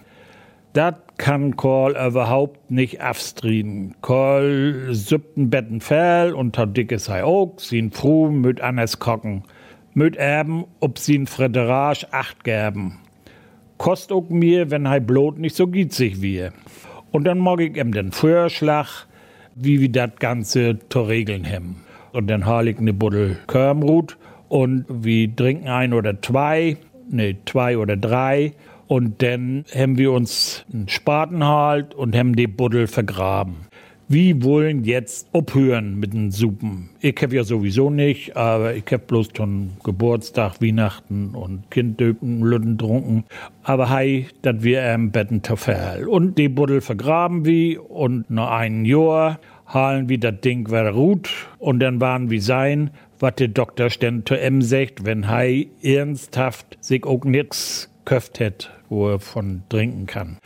Dat 0.73 1.17
kann 1.17 1.55
Karl 1.55 1.91
überhaupt 1.91 2.69
nicht 2.69 3.01
afstrien. 3.01 3.95
Karl 4.01 4.89
siebten 4.91 5.49
Betten 5.49 5.79
fell 5.79 6.33
und 6.33 6.57
hat 6.57 6.75
dickes 6.75 7.07
Hai 7.07 7.23
auch, 7.23 7.57
sin 7.57 7.91
froh 7.91 8.29
mit 8.29 8.59
Annes 8.59 8.99
kocken. 8.99 9.43
Mit 9.93 10.17
erben, 10.17 10.65
ob 10.81 10.99
sin 10.99 11.27
Frederage 11.27 12.05
acht 12.11 12.43
gäben. 12.43 12.99
Kost 13.77 14.11
auch 14.11 14.27
mir, 14.27 14.69
wenn 14.69 14.89
Hai 14.89 14.99
blot 14.99 15.39
nicht 15.39 15.55
so 15.55 15.65
gitzig 15.65 16.21
wie. 16.21 16.49
Und 17.11 17.23
dann 17.23 17.39
mag 17.39 17.61
ich 17.61 17.77
ihm 17.77 17.93
den 17.93 18.11
Vorschlag, 18.11 19.06
wie 19.59 19.81
wir 19.81 19.89
das 19.89 20.11
Ganze 20.19 20.79
zu 20.89 21.01
regeln 21.01 21.45
haben. 21.45 21.77
Und 22.13 22.27
dann 22.27 22.45
hal 22.45 22.67
ich 22.67 22.79
ne 22.79 22.93
Buddel 22.93 23.37
Körmrut 23.47 24.17
und 24.49 24.85
wir 24.89 25.35
trinken 25.35 25.67
ein 25.67 25.93
oder 25.93 26.21
zwei, 26.21 26.77
ne, 27.09 27.35
zwei 27.45 27.77
oder 27.77 27.97
drei 27.97 28.53
und 28.87 29.21
dann 29.21 29.65
haben 29.75 29.97
wir 29.97 30.11
uns 30.13 30.65
einen 30.73 30.87
Spaten 30.87 31.43
halt 31.43 31.93
und 31.93 32.15
haben 32.15 32.35
die 32.35 32.47
Buddel 32.47 32.87
vergraben. 32.87 33.66
Wir 34.09 34.41
wollen 34.41 34.85
jetzt 34.85 35.27
abhören 35.33 35.99
mit 35.99 36.13
den 36.13 36.31
Suppen. 36.31 36.89
Ich 37.01 37.17
hab 37.21 37.33
ja 37.33 37.43
sowieso 37.43 37.89
nicht, 37.89 38.37
aber 38.37 38.73
ich 38.73 38.85
hab 38.89 39.07
bloß 39.07 39.29
schon 39.35 39.71
Geburtstag, 39.83 40.61
Weihnachten 40.61 41.35
und 41.35 41.69
Kinddöpen, 41.71 42.41
Lütten 42.41 42.77
trunken. 42.77 43.25
Aber 43.63 43.89
hei, 43.89 44.27
dat 44.43 44.63
wir 44.63 44.81
am 44.93 45.11
Betten 45.11 45.43
verfall. 45.43 46.07
Und 46.07 46.37
die 46.37 46.47
Buddel 46.47 46.79
vergraben 46.79 47.43
wir 47.43 47.91
und 47.91 48.29
nach 48.29 48.51
einem 48.51 48.85
Jahr 48.85 49.39
halen 49.65 50.07
wir 50.07 50.19
das 50.19 50.39
Ding 50.39 50.69
wieder 50.69 50.93
gut 50.93 51.29
und 51.59 51.79
dann 51.79 51.99
waren 51.99 52.29
wir 52.29 52.41
sein, 52.41 52.91
was 53.19 53.35
der 53.35 53.49
Doktor 53.49 53.89
zu 53.89 54.39
em 54.39 54.61
sagt, 54.61 55.03
wenn 55.03 55.27
hei 55.27 55.67
ernsthaft 55.83 56.77
sich 56.79 57.05
auch 57.05 57.25
nix 57.25 57.89
köft 58.05 58.39
hätt 58.39 58.71
wo 58.89 59.09
er 59.09 59.19
von 59.19 59.63
trinken 59.69 60.05
kann. 60.05 60.37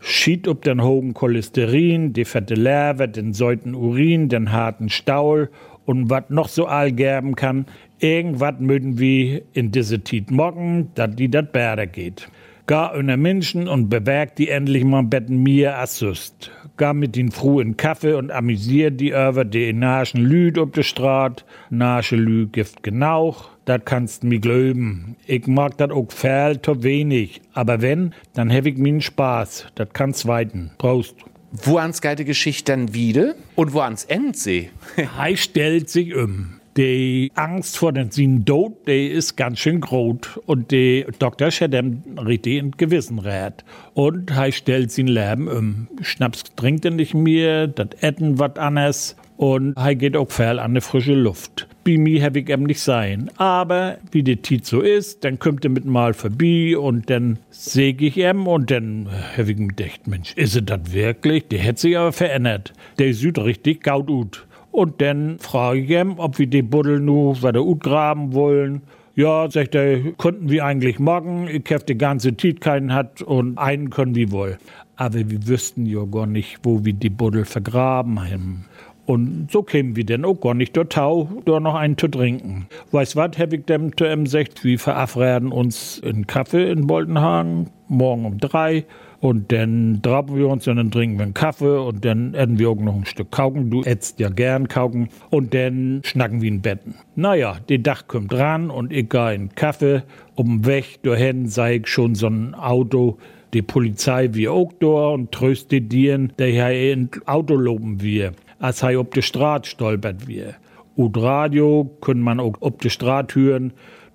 Schied 0.00 0.48
ob 0.48 0.62
den 0.62 0.82
hohen 0.82 1.12
Cholesterin, 1.12 2.14
die 2.14 2.24
fette 2.24 2.54
Leber, 2.54 3.06
den 3.06 3.34
säuten 3.34 3.74
Urin, 3.74 4.30
den 4.30 4.50
harten 4.50 4.88
Staul 4.88 5.50
und 5.84 6.08
wat 6.08 6.30
noch 6.30 6.48
so 6.48 6.66
all 6.66 6.90
gerben 6.90 7.36
kann, 7.36 7.66
irgendwat 7.98 8.60
mögen 8.62 8.98
wir 8.98 9.42
in 9.52 9.72
diese 9.72 10.00
Tit 10.00 10.30
mocken, 10.30 10.90
dat 10.94 11.18
die 11.18 11.30
dat 11.30 11.52
Bärder 11.52 11.86
geht. 11.86 12.30
Gar 12.66 12.94
unter 12.94 13.16
Menschen 13.16 13.68
und 13.68 13.88
bewerkt 13.88 14.38
die 14.38 14.48
endlich 14.48 14.84
mal 14.84 15.02
betten 15.02 15.42
mir 15.42 15.76
assust. 15.76 16.50
Gar 16.78 16.94
mit 16.94 17.16
den 17.16 17.30
Fru 17.30 17.60
in 17.60 17.76
Kaffee 17.76 18.14
und 18.14 18.30
amüsiert 18.30 19.00
die 19.00 19.10
über 19.10 19.44
die 19.44 19.72
naschen 19.72 20.24
Lüd 20.24 20.56
ob 20.56 20.72
de 20.72 20.82
Straat, 20.82 21.44
nasche 21.68 22.16
Lü 22.16 22.46
gift 22.46 22.82
genauch 22.82 23.50
dat 23.70 23.86
kannst 23.86 24.24
mi 24.24 24.40
glöben. 24.40 25.16
Ich 25.26 25.46
mag 25.46 25.78
dat 25.78 25.92
auch 25.92 26.10
viel 26.10 26.56
to 26.56 26.82
wenig, 26.82 27.40
aber 27.52 27.80
wenn, 27.80 28.12
dann 28.34 28.52
hab 28.52 28.66
ich 28.66 28.76
min 28.76 29.00
Spaß. 29.00 29.66
Dat 29.76 29.94
kann's 29.94 30.26
weiten. 30.26 30.72
Prost. 30.78 31.14
Wo 31.52 31.78
ans 31.78 32.00
geite 32.00 32.24
Geschichte 32.24 32.72
dann 32.72 32.94
wieder 32.94 33.34
und 33.54 33.72
wo 33.72 33.80
ans 33.80 34.04
End 34.04 34.36
sie? 34.36 34.70
Hei 35.16 35.36
stellt 35.36 35.88
sich 35.88 36.14
um. 36.16 36.60
Die 36.76 37.32
Angst 37.34 37.78
vor 37.78 37.92
den 37.92 38.44
Tod, 38.44 38.86
die 38.86 39.08
ist 39.08 39.36
ganz 39.36 39.58
schön 39.58 39.80
groß. 39.80 40.38
Und 40.46 40.72
Doktor 41.18 41.50
hat 41.50 41.74
ihm 41.74 42.02
richtig 42.16 42.58
in 42.58 42.70
Gewissen 42.72 43.18
rät. 43.18 43.64
Und 43.94 44.30
er 44.30 44.52
stellt 44.52 44.92
sein 44.92 45.08
Leben 45.08 45.48
um. 45.48 45.88
Schnaps 46.00 46.44
trinkt 46.56 46.84
er 46.84 46.92
nicht 46.92 47.14
mehr, 47.14 47.66
das 47.66 47.88
Essen 48.00 48.38
was 48.38 48.56
anderes. 48.56 49.16
Und 49.36 49.76
er 49.76 49.94
geht 49.96 50.16
auch 50.16 50.30
viel 50.30 50.58
an 50.60 50.74
die 50.74 50.80
frische 50.80 51.14
Luft. 51.14 51.66
Bei 51.84 51.96
mir 51.96 52.22
hab 52.22 52.36
ich 52.36 52.48
eben 52.50 52.64
nicht 52.64 52.80
sein. 52.80 53.30
Aber 53.36 53.98
wie 54.12 54.22
die 54.22 54.36
Tit 54.36 54.66
so 54.66 54.80
ist, 54.80 55.24
dann 55.24 55.38
kommt 55.38 55.64
er 55.64 55.70
mit 55.70 55.86
mal 55.86 56.12
vorbei 56.12 56.76
und 56.76 57.08
dann 57.08 57.38
säg 57.50 58.02
ich 58.02 58.16
ihm 58.18 58.46
und 58.46 58.70
dann 58.70 59.08
hab 59.36 59.48
ich 59.48 59.56
mir 59.56 59.68
gedacht, 59.68 60.06
Mensch, 60.06 60.34
ist 60.34 60.56
er 60.56 60.62
das 60.62 60.92
wirklich? 60.92 61.48
Der 61.48 61.64
hat 61.64 61.78
sich 61.78 61.96
aber 61.96 62.12
verändert. 62.12 62.72
Der 62.98 63.14
sieht 63.14 63.38
richtig 63.38 63.82
gaut 63.82 64.08
gut. 64.08 64.46
Und 64.72 65.00
dann 65.00 65.38
frage 65.38 65.80
ich 65.80 65.90
ihn, 65.90 66.14
ob 66.18 66.38
wir 66.38 66.46
die 66.46 66.62
Buddel 66.62 67.00
nu 67.00 67.34
weiter 67.40 67.64
graben 67.76 68.34
wollen. 68.34 68.82
Ja, 69.16 69.50
sagt 69.50 69.74
er, 69.74 70.12
konnten 70.12 70.48
wir 70.50 70.64
eigentlich 70.64 70.98
morgen. 70.98 71.48
Ich 71.48 71.72
hab 71.72 71.86
die 71.86 71.98
ganze 71.98 72.34
Tit 72.34 72.60
keinen 72.60 72.92
hat 72.92 73.22
und 73.22 73.58
einen 73.58 73.90
können 73.90 74.14
wir 74.14 74.30
wohl. 74.30 74.58
Aber 74.96 75.30
wir 75.30 75.48
wüssten 75.48 75.86
ja 75.86 76.04
gar 76.04 76.26
nicht, 76.26 76.58
wo 76.62 76.84
wir 76.84 76.92
die 76.92 77.10
Buddel 77.10 77.44
vergraben 77.44 78.20
haben. 78.20 78.66
Und 79.06 79.48
so 79.50 79.62
kämen 79.62 79.96
wir 79.96 80.04
denn 80.04 80.24
auch 80.24 80.40
gar 80.40 80.54
nicht 80.54 80.76
dort 80.76 80.92
Tau, 80.92 81.28
dort 81.44 81.62
noch 81.62 81.74
einen 81.74 81.98
zu 81.98 82.08
trinken. 82.08 82.66
Weißt 82.92 83.16
was, 83.16 83.38
hab 83.38 83.52
ich 83.52 83.64
dem 83.64 83.96
zu 83.96 84.04
ihm 84.04 84.24
gesagt, 84.24 84.64
wir 84.64 84.78
verabreden 84.78 85.50
uns 85.50 86.00
einen 86.04 86.26
Kaffee 86.26 86.70
in 86.70 86.86
Boltenhagen, 86.86 87.70
morgen 87.88 88.24
um 88.24 88.38
drei. 88.38 88.84
Und 89.20 89.52
dann 89.52 90.00
traben 90.02 90.36
wir 90.36 90.48
uns 90.48 90.66
und 90.66 90.76
dann 90.76 90.90
trinken 90.90 91.18
wir 91.18 91.24
einen 91.24 91.34
Kaffee 91.34 91.78
und 91.78 92.04
dann 92.04 92.32
essen 92.34 92.58
wir 92.58 92.70
auch 92.70 92.76
noch 92.76 92.94
ein 92.94 93.04
Stück 93.04 93.30
Kauken. 93.30 93.68
Du 93.68 93.82
ätzt 93.82 94.18
ja 94.18 94.30
gern 94.30 94.68
Kauken. 94.68 95.08
Und 95.28 95.52
dann 95.52 96.00
schnacken 96.04 96.40
wir 96.40 96.48
in 96.48 96.62
Betten. 96.62 96.94
Naja, 97.16 97.58
der 97.68 97.78
Dach 97.78 98.06
kommt 98.06 98.32
ran 98.32 98.70
und 98.70 98.92
ich 98.92 99.10
gehe 99.10 99.34
in 99.34 99.54
Kaffee. 99.54 100.04
Um 100.36 100.64
Weg 100.64 101.02
dahin 101.02 101.48
sei 101.48 101.76
ich 101.76 101.88
schon 101.88 102.14
so 102.14 102.28
ein 102.28 102.54
Auto. 102.54 103.18
Die 103.52 103.62
Polizei 103.62 104.30
wie 104.32 104.48
auch 104.48 104.72
da 104.78 105.08
und 105.08 105.32
tröstet 105.32 105.90
dir, 105.92 106.16
der 106.38 106.46
hier 106.46 106.92
in 106.92 107.10
Auto 107.26 107.56
loben 107.56 108.00
wir 108.00 108.32
als 108.60 108.82
er 108.82 109.00
op 109.00 109.12
de 109.14 109.22
Straat 109.22 109.66
stolpert 109.66 110.28
wir. 110.28 110.54
Und 110.94 111.16
Radio 111.16 111.90
können 112.00 112.22
man 112.22 112.38
auch 112.38 112.54
op 112.60 112.80
de 112.82 112.90
Straat 112.90 113.34
hören. 113.34 113.72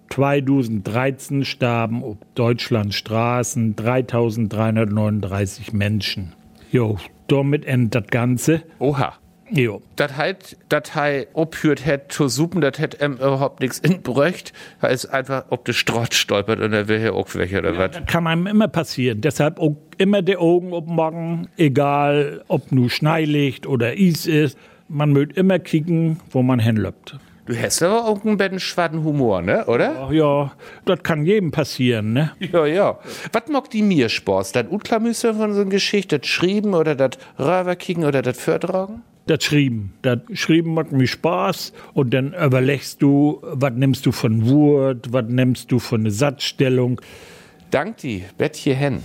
2013 0.10 1.44
starben 1.44 2.04
auf 2.04 2.18
Deutschlands 2.36 2.96
Straßen 2.96 3.76
3339 3.76 5.74
Menschen. 5.74 6.34
Jo, 6.72 6.98
damit 7.28 7.66
endet 7.66 7.96
das 7.96 8.08
Ganze. 8.08 8.62
Oha. 8.80 9.14
Jo. 9.50 9.82
Das 9.96 10.18
heißt, 10.18 10.58
das 10.70 10.96
heißt, 10.96 11.28
obhört 11.34 11.86
hat 11.86 12.12
zu 12.12 12.28
suchen, 12.28 12.62
das 12.62 12.80
hat 12.80 13.02
ihm 13.02 13.14
überhaupt 13.14 13.60
nichts 13.60 13.80
inbröcht. 13.80 14.54
Er 14.82 14.90
ist 14.90 15.06
einfach 15.06 15.46
ob 15.50 15.66
der 15.66 15.74
Strott 15.74 16.14
stolpert 16.14 16.60
und 16.60 16.74
er 16.74 16.88
will 16.88 17.00
hier 17.00 17.14
auch 17.14 17.28
welche 17.36 17.60
oder 17.60 17.74
ja, 17.74 17.80
was. 17.80 17.92
Das 17.92 18.06
kann 18.08 18.28
einem 18.28 18.48
immer 18.48 18.68
passieren. 18.68 19.22
Deshalb 19.22 19.60
auch 19.60 19.76
immer 19.98 20.22
die 20.22 20.38
Augen 20.38 20.70
morgen, 20.70 21.48
egal 21.58 22.44
ob 22.48 22.72
nur 22.72 22.90
Schneilicht 22.90 23.68
oder 23.68 23.90
Eis 23.90 24.26
ist. 24.26 24.58
Man 24.88 25.14
mögt 25.14 25.38
immer 25.38 25.60
kicken, 25.60 26.20
wo 26.30 26.44
man 26.44 26.60
hinlöppt. 26.60 27.18
Du 27.48 27.56
hast 27.56 27.84
aber 27.84 28.06
auch 28.06 28.26
einen 28.26 28.60
schwarzen 28.60 29.04
Humor, 29.04 29.44
ne, 29.44 29.66
oder? 29.66 30.08
Ach 30.08 30.12
ja, 30.12 30.52
das 30.86 31.04
kann 31.04 31.26
jedem 31.28 31.52
passieren, 31.52 32.14
ne? 32.14 32.32
Ja, 32.40 32.66
ja. 32.66 33.00
Was 33.32 33.48
mag 33.50 33.70
die 33.70 33.84
mir 33.84 34.10
Sport? 34.10 34.56
Das 34.56 34.66
Utklamüsse 34.68 35.36
von 35.36 35.54
so 35.54 35.62
einer 35.62 35.70
Geschichte, 35.70 36.18
das 36.18 36.28
Schrieben 36.28 36.74
oder 36.74 36.96
das 36.96 37.12
Röverkicken 37.38 38.04
oder 38.04 38.24
das 38.24 38.40
Fördragen? 38.40 39.04
Das 39.28 39.44
Schrieben. 39.44 39.94
Das 40.04 40.20
Schrieben 40.34 40.76
macht 40.76 40.92
mir 40.92 41.08
Spaß 41.08 41.74
und 41.94 42.14
dann 42.14 42.34
überlegst 42.34 43.02
du, 43.02 43.40
was 43.42 43.74
nimmst 43.74 44.06
du 44.06 44.12
von 44.12 44.48
Wort, 44.48 45.12
was 45.12 45.26
nimmst 45.28 45.72
du 45.72 45.80
von 45.80 46.04
der 46.04 46.14
Satzstellung. 46.14 47.02
Dank 47.72 47.98
die, 47.98 48.24
Bettje 48.38 48.76
Hen. 48.76 49.02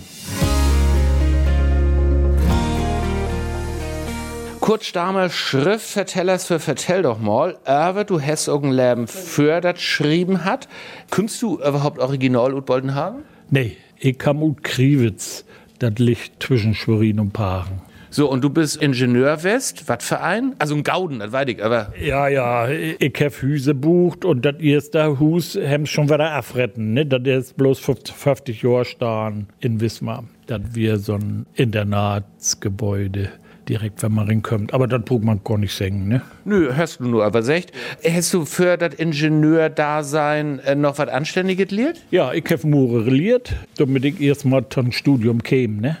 Kurt 4.59 4.83
Stamer, 4.83 5.31
Schriftvertellers 5.31 6.45
für 6.45 6.59
Vertell 6.59 7.01
doch 7.01 7.19
mal, 7.19 7.57
aber 7.65 8.03
du 8.03 8.21
hast 8.21 8.47
irgendein 8.47 8.89
Leben 8.89 9.07
für 9.07 9.59
das 9.59 9.73
geschrieben 9.73 10.45
hat. 10.45 10.67
Könntest 11.09 11.41
du 11.41 11.55
überhaupt 11.55 11.97
Original 11.97 12.53
ut 12.53 12.67
Boldenhagen? 12.67 13.23
Nee, 13.49 13.75
ich 13.97 14.19
kam 14.19 14.43
ut 14.43 14.63
Kriwitz. 14.63 15.45
Das 15.79 15.93
liegt 15.97 16.43
zwischen 16.43 16.75
Schwerin 16.75 17.19
und 17.19 17.33
Paaren. 17.33 17.81
So, 18.13 18.29
und 18.29 18.43
du 18.43 18.49
bist 18.49 18.75
Ingenieur 18.81 19.41
West, 19.43 19.87
was 19.87 20.03
für 20.03 20.19
ein? 20.19 20.53
Also 20.59 20.75
ein 20.75 20.83
Gauden, 20.83 21.19
das 21.19 21.31
weiß 21.31 21.47
ich, 21.47 21.63
aber. 21.63 21.93
Ja, 21.97 22.27
ja, 22.27 22.67
ich 22.67 23.13
hab 23.21 23.33
Hüse 23.41 23.73
bucht 23.73 24.25
und 24.25 24.43
das 24.43 24.59
erste 24.59 25.17
Hus 25.17 25.55
haben 25.55 25.85
schon 25.85 26.09
wieder 26.09 26.29
abretten, 26.31 26.93
ne? 26.93 27.05
Das 27.05 27.21
ist 27.25 27.55
bloß 27.55 27.79
50 27.79 28.63
Jahre 28.63 28.83
stehen 28.83 29.47
in 29.61 29.79
Wismar. 29.79 30.25
Das 30.47 30.59
wir 30.73 30.99
so 30.99 31.13
ein 31.13 31.45
Internatsgebäude 31.55 33.29
direkt, 33.69 34.03
wenn 34.03 34.11
man 34.11 34.27
reinkommt. 34.27 34.73
Aber 34.73 34.87
das 34.87 35.05
braucht 35.05 35.23
man 35.23 35.39
gar 35.45 35.57
nicht 35.57 35.73
singen, 35.73 36.09
ne? 36.09 36.21
Nö, 36.43 36.75
hörst 36.75 36.99
du 36.99 37.05
nur, 37.05 37.23
aber 37.23 37.43
sagt, 37.43 37.71
hast 38.05 38.33
du 38.33 38.43
für 38.43 38.75
das 38.75 38.93
Ingenieurdasein 38.95 40.59
äh, 40.59 40.75
noch 40.75 40.97
was 40.97 41.07
Anständiges 41.07 41.69
gelehrt? 41.69 42.01
Ja, 42.11 42.33
ich 42.33 42.43
habe 42.51 42.67
Mure 42.67 43.05
gelehrt, 43.05 43.53
damit 43.77 44.03
ich 44.03 44.19
erst 44.19 44.43
mal 44.43 44.65
zum 44.67 44.91
Studium 44.91 45.41
käme, 45.41 45.79
ne? 45.79 45.97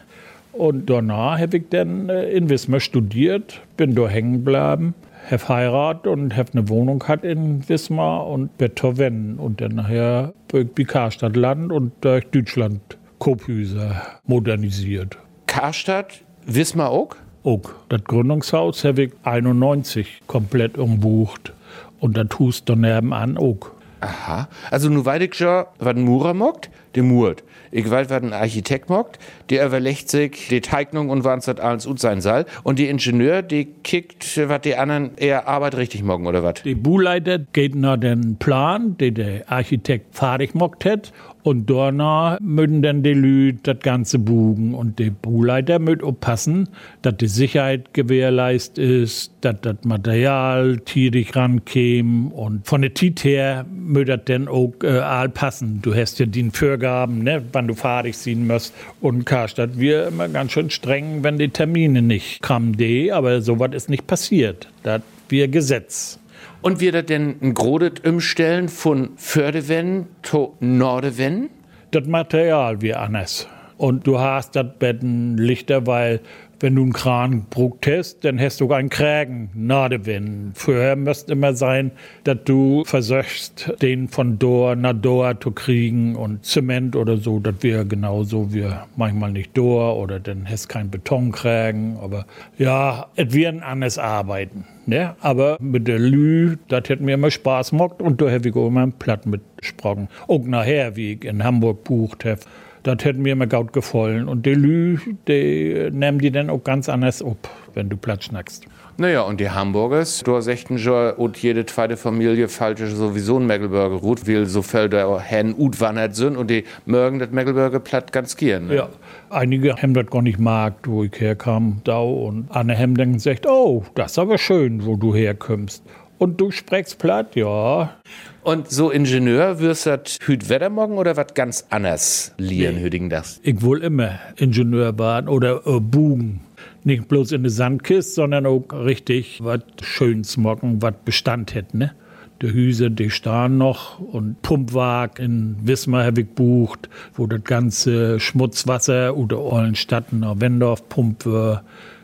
Und 0.53 0.89
danach 0.89 1.39
habe 1.39 1.57
ich 1.57 1.69
dann 1.69 2.09
äh, 2.09 2.29
in 2.31 2.49
Wismar 2.49 2.79
studiert, 2.79 3.61
bin 3.77 3.95
da 3.95 4.07
hängen 4.07 4.43
geblieben, 4.43 4.93
habe 5.29 5.49
heiratet 5.49 6.07
und 6.07 6.35
habe 6.35 6.51
eine 6.53 6.69
Wohnung 6.69 7.03
hat 7.07 7.23
in 7.23 7.67
Wismar 7.69 8.27
und 8.27 8.57
Beethoven. 8.57 9.37
Und 9.37 9.61
dann 9.61 9.75
nachher 9.75 10.33
bin 10.49 10.69
ich 10.77 10.87
Karstadt 10.87 11.35
Land 11.35 11.71
und 11.71 11.93
durch 12.01 12.25
Deutschland 12.31 12.81
Kophüse 13.19 13.95
modernisiert. 14.25 15.17
Karstadt, 15.47 16.21
Wismar 16.45 16.89
auch? 16.89 17.15
Auch. 17.43 17.71
Das 17.89 18.03
Gründungshaus 18.03 18.83
habe 18.83 19.03
ich 19.03 19.11
91 19.23 20.21
komplett 20.27 20.77
umbucht. 20.77 21.53
Und 21.99 22.17
das 22.17 22.27
Hus 22.39 22.65
daneben 22.65 23.13
an 23.13 23.37
auch. 23.37 23.71
Aha. 24.01 24.47
Also 24.71 24.89
nur 24.89 25.05
weil 25.05 25.21
ich 25.21 25.35
schon, 25.35 25.65
was 25.77 25.95
Murer 25.95 26.33
mockt, 26.33 26.71
der 26.95 27.03
murt. 27.03 27.43
Ich 27.71 27.89
was 27.89 28.11
ein 28.11 28.33
Architekt 28.33 28.89
mockt, 28.89 29.17
der 29.49 29.65
überlegt 29.65 30.09
sich 30.09 30.49
die 30.49 30.59
Teignung 30.59 31.09
und 31.09 31.23
was 31.23 31.45
das 31.45 31.59
alles 31.59 31.85
gut 31.85 31.99
sein 31.99 32.19
soll. 32.19 32.45
Und 32.63 32.79
die 32.79 32.89
Ingenieur, 32.89 33.41
die 33.41 33.65
kickt, 33.65 34.37
was 34.49 34.61
die 34.61 34.75
anderen 34.75 35.11
eher 35.15 35.47
Arbeit 35.47 35.75
richtig 35.75 36.03
mocken, 36.03 36.27
oder 36.27 36.43
was? 36.43 36.55
Die 36.63 36.75
Buhleiter 36.75 37.39
geht 37.39 37.75
nach 37.75 37.97
dem 37.97 38.35
Plan, 38.35 38.97
den 38.97 39.15
der 39.15 39.49
Architekt 39.49 40.15
fertig 40.15 40.53
mockt 40.53 40.83
hat. 40.83 41.13
Und 41.43 41.69
danach 41.69 42.39
müssen 42.39 42.83
dann 42.83 43.01
die 43.01 43.13
Leute 43.13 43.73
das 43.73 43.79
Ganze 43.79 44.19
buchen. 44.19 44.75
Und 44.75 44.99
der 44.99 45.09
Buhleiter 45.09 45.79
muss 45.79 46.03
aufpassen, 46.03 46.69
dass 47.01 47.17
die 47.17 47.27
Sicherheit 47.27 47.93
gewährleistet 47.93 48.77
ist, 48.77 49.31
dass 49.41 49.55
das 49.61 49.77
Material 49.83 50.77
tierisch 50.85 51.35
rankäme. 51.35 52.29
Und 52.29 52.67
von 52.67 52.81
der 52.81 52.93
Tit 52.93 53.23
her 53.23 53.65
muss 53.71 54.05
das 54.05 54.21
dann 54.25 54.47
auch 54.47 54.73
äh, 54.83 54.99
all 54.99 55.29
passen. 55.29 55.79
Du 55.81 55.95
hast 55.95 56.19
ja 56.19 56.27
die 56.27 56.41
Vorgaben, 56.81 57.23
ne, 57.23 57.43
wann 57.51 57.67
du 57.67 57.75
fertig 57.75 58.17
sein 58.17 58.47
musst. 58.47 58.73
Und 59.01 59.25
Karstadt, 59.25 59.77
wir 59.79 60.07
immer 60.07 60.27
ganz 60.27 60.51
schön 60.51 60.71
streng, 60.71 61.23
wenn 61.23 61.37
die 61.37 61.49
Termine 61.49 62.01
nicht 62.01 62.41
kamen. 62.41 62.75
Aber 63.11 63.41
sowas 63.41 63.71
ist 63.73 63.89
nicht 63.89 64.07
passiert. 64.07 64.67
Das 64.81 65.01
wir 65.29 65.47
Gesetz. 65.47 66.19
Und 66.61 66.79
wird 66.79 66.95
das 66.95 67.05
denn 67.05 67.35
ein 67.41 67.53
Grodet 67.53 68.05
umstellen 68.05 68.67
von 68.67 69.11
Fördewen 69.15 70.07
zu 70.23 70.55
Nordewen? 70.59 71.49
Das 71.91 72.07
Material 72.07 72.81
wie 72.81 72.95
anders. 72.95 73.47
Und 73.77 74.07
du 74.07 74.19
hast 74.19 74.55
das 74.55 74.65
Betten 74.79 75.37
Lichter, 75.37 75.85
weil 75.85 76.19
wenn 76.61 76.75
du 76.75 76.83
einen 76.83 76.93
Kran 76.93 77.45
brucht 77.49 77.87
hast, 77.87 78.23
dann 78.23 78.39
hast 78.39 78.61
du 78.61 78.71
einen 78.71 78.89
Krägen 78.89 79.49
Nadewind. 79.53 80.57
Vorher 80.57 80.95
müsste 80.95 81.33
immer 81.33 81.53
sein, 81.53 81.91
dass 82.23 82.37
du 82.45 82.83
versuchst, 82.85 83.73
den 83.81 84.07
von 84.07 84.37
Dor 84.37 84.75
nach 84.75 84.93
Dor 84.93 85.39
zu 85.39 85.51
kriegen 85.51 86.15
und 86.15 86.45
Zement 86.45 86.95
oder 86.95 87.17
so, 87.17 87.39
das 87.39 87.55
wäre 87.61 87.85
genauso 87.85 88.53
wie 88.53 88.67
manchmal 88.95 89.31
nicht 89.31 89.57
Dor 89.57 89.97
oder 89.97 90.19
dann 90.19 90.47
hast 90.47 90.69
kein 90.69 90.89
Betonkrägen. 90.89 91.97
Aber 92.01 92.25
ja, 92.57 93.07
es 93.15 93.33
wird 93.33 93.55
ein 93.55 93.63
anderes 93.63 93.97
Arbeiten. 93.97 94.65
Ne? 94.85 95.15
Aber 95.21 95.57
mit 95.59 95.87
der 95.87 95.99
Lü, 95.99 96.57
das 96.67 96.89
hat 96.89 97.01
mir 97.01 97.15
immer 97.15 97.31
Spaß 97.31 97.71
gemacht 97.71 98.01
und 98.01 98.21
da 98.21 98.29
habe 98.29 98.49
ich 98.49 98.55
auch 98.55 98.67
immer 98.67 98.87
platt 98.87 99.25
mitgesprochen. 99.25 100.09
Auch 100.27 100.45
nachher, 100.45 100.95
wie 100.95 101.13
ich 101.13 101.25
in 101.25 101.43
Hamburg 101.43 101.83
bucht 101.83 102.25
habe 102.25 102.41
das 102.83 103.03
hätte 103.03 103.19
mir 103.19 103.33
immer 103.33 103.47
gut 103.47 103.73
gefallen. 103.73 104.27
Und 104.27 104.45
die 104.45 104.53
Lü, 104.53 104.97
die 105.27 105.89
nehmen 105.91 106.19
die 106.19 106.31
dann 106.31 106.49
auch 106.49 106.63
ganz 106.63 106.89
anders 106.89 107.21
ab, 107.21 107.49
wenn 107.73 107.89
du 107.89 107.97
platt 107.97 108.23
schnackst. 108.23 108.65
Naja, 108.97 109.21
und 109.21 109.39
die 109.39 109.49
Hamburgers, 109.49 110.21
du 110.23 110.35
hast 110.35 110.47
echt 110.47 110.67
schon, 110.79 111.11
und 111.13 111.37
jede 111.37 111.65
zweite 111.65 111.97
Familie 111.97 112.47
falsche 112.47 112.87
sowieso 112.87 113.39
ein 113.39 113.47
Mecklenburger 113.47 113.95
Rut, 113.95 114.27
weil 114.27 114.45
so 114.45 114.61
viel 114.61 114.89
der 114.89 115.19
Hen 115.19 115.55
ut 115.57 115.79
wandert 115.79 116.15
sind 116.15 116.37
und 116.37 116.51
die 116.51 116.65
mögen 116.85 117.17
das 117.17 117.31
Mecklenburger 117.31 117.79
platt 117.79 118.11
ganz 118.11 118.35
gern. 118.35 118.67
Ne? 118.67 118.75
Ja, 118.75 118.89
einige 119.29 119.75
haben 119.75 119.93
das 119.93 120.07
gar 120.07 120.21
nicht 120.21 120.39
mag, 120.39 120.73
wo 120.85 121.03
ich 121.03 121.19
herkam, 121.19 121.81
da 121.83 121.99
und 121.99 122.45
andere 122.51 122.77
haben 122.77 122.95
dann 122.95 123.13
gesagt, 123.13 123.47
oh, 123.47 123.83
das 123.95 124.11
ist 124.11 124.19
aber 124.19 124.37
schön, 124.37 124.85
wo 124.85 124.97
du 124.97 125.15
herkommst. 125.15 125.83
Und 126.21 126.39
du 126.39 126.51
sprichst 126.51 126.99
platt, 126.99 127.35
ja. 127.35 127.97
Und 128.43 128.69
so 128.69 128.91
Ingenieur 128.91 129.59
wirst 129.59 129.87
du 129.87 129.97
hüt 130.21 130.49
Wettermorgen 130.49 130.99
oder 130.99 131.17
was 131.17 131.33
ganz 131.33 131.65
anders 131.71 132.35
lieren, 132.37 132.75
nee. 132.75 132.83
Hüdigen 132.83 133.09
das? 133.09 133.39
Ich 133.41 133.63
wohl 133.63 133.83
immer 133.83 134.19
Ingenieur 134.35 134.99
waren 134.99 135.27
oder 135.27 135.65
äh, 135.65 135.79
Bugen. 135.79 136.41
Nicht 136.83 137.07
bloß 137.07 137.31
in 137.31 137.41
der 137.41 137.51
Sandkiste, 137.51 138.11
sondern 138.13 138.45
auch 138.45 138.65
richtig 138.71 139.39
was 139.43 139.61
Schönes 139.81 140.37
mocken, 140.37 140.79
was 140.83 140.93
Bestand 141.03 141.55
hätte, 141.55 141.75
ne? 141.75 141.95
Die 142.43 142.53
Hüse, 142.53 142.91
die 142.91 143.09
stehen 143.09 143.57
noch 143.57 143.97
und 143.99 144.43
Pumpwagen 144.43 145.25
in 145.25 145.55
Wismar 145.63 146.05
habe 146.05 146.21
ich 146.21 146.29
bucht, 146.29 146.87
wo 147.15 147.25
das 147.25 147.43
ganze 147.43 148.19
Schmutzwasser 148.19 149.17
oder 149.17 149.39
Ollenstadt 149.39 150.13
nach 150.13 150.39
Wendorf 150.39 150.87
pumpt 150.87 151.25
wird. 151.25 151.61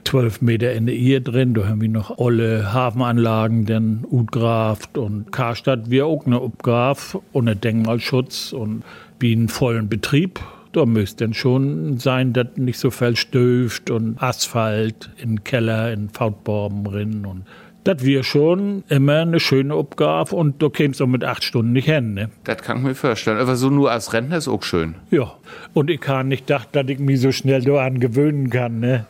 12 0.07 0.41
Meter 0.41 0.71
in 0.71 0.85
der 0.85 0.95
Ehe 0.95 1.19
drin. 1.19 1.53
Da 1.53 1.67
haben 1.67 1.81
wir 1.81 1.89
noch 1.89 2.17
alle 2.17 2.71
Hafenanlagen, 2.71 3.65
denn 3.65 4.05
Utgraft 4.09 4.97
und 4.97 5.33
Karstadt, 5.33 5.89
wir 5.89 6.05
auch 6.05 6.25
eine 6.25 6.39
Upgraf 6.39 7.17
ohne 7.33 7.57
Denkmalschutz 7.57 8.53
und 8.53 8.83
wie 9.19 9.33
einen 9.33 9.49
vollen 9.49 9.89
Betrieb. 9.89 10.39
Da 10.71 10.85
müsste 10.85 11.25
dann 11.25 11.33
schon 11.33 11.97
sein, 11.97 12.31
dass 12.31 12.47
nicht 12.55 12.79
so 12.79 12.89
viel 12.89 13.17
stöft 13.17 13.89
und 13.89 14.15
Asphalt 14.23 15.09
in 15.17 15.43
Keller, 15.43 15.91
in 15.91 16.07
Fautborben 16.07 16.85
drin 16.85 17.25
und 17.25 17.43
das 17.83 18.05
wäre 18.05 18.23
schon 18.23 18.83
immer 18.89 19.21
eine 19.21 19.39
schöne 19.39 19.73
Aufgabe 19.73 20.35
und 20.35 20.61
da 20.61 20.67
kämst 20.67 20.99
du 20.99 21.07
mit 21.07 21.23
acht 21.23 21.43
Stunden 21.43 21.71
nicht 21.71 21.85
hin. 21.85 22.13
Ne? 22.13 22.29
Das 22.43 22.57
kann 22.57 22.77
ich 22.77 22.83
mir 22.83 22.95
vorstellen. 22.95 23.37
Aber 23.37 23.55
so 23.55 23.69
nur 23.69 23.91
als 23.91 24.11
Rentner 24.11 24.37
ist 24.37 24.49
auch 24.49 24.63
schön. 24.63 24.95
Ja, 25.09 25.33
und 25.73 25.89
ich 25.89 26.01
kann 26.01 26.27
nicht 26.27 26.49
dachten, 26.49 26.69
dass 26.73 26.87
ich 26.89 26.99
mich 26.99 27.21
so 27.21 27.31
schnell 27.31 27.61
daran 27.61 28.01
gewöhnen 28.01 28.49
kann. 28.49 28.81
Ne? 28.81 29.05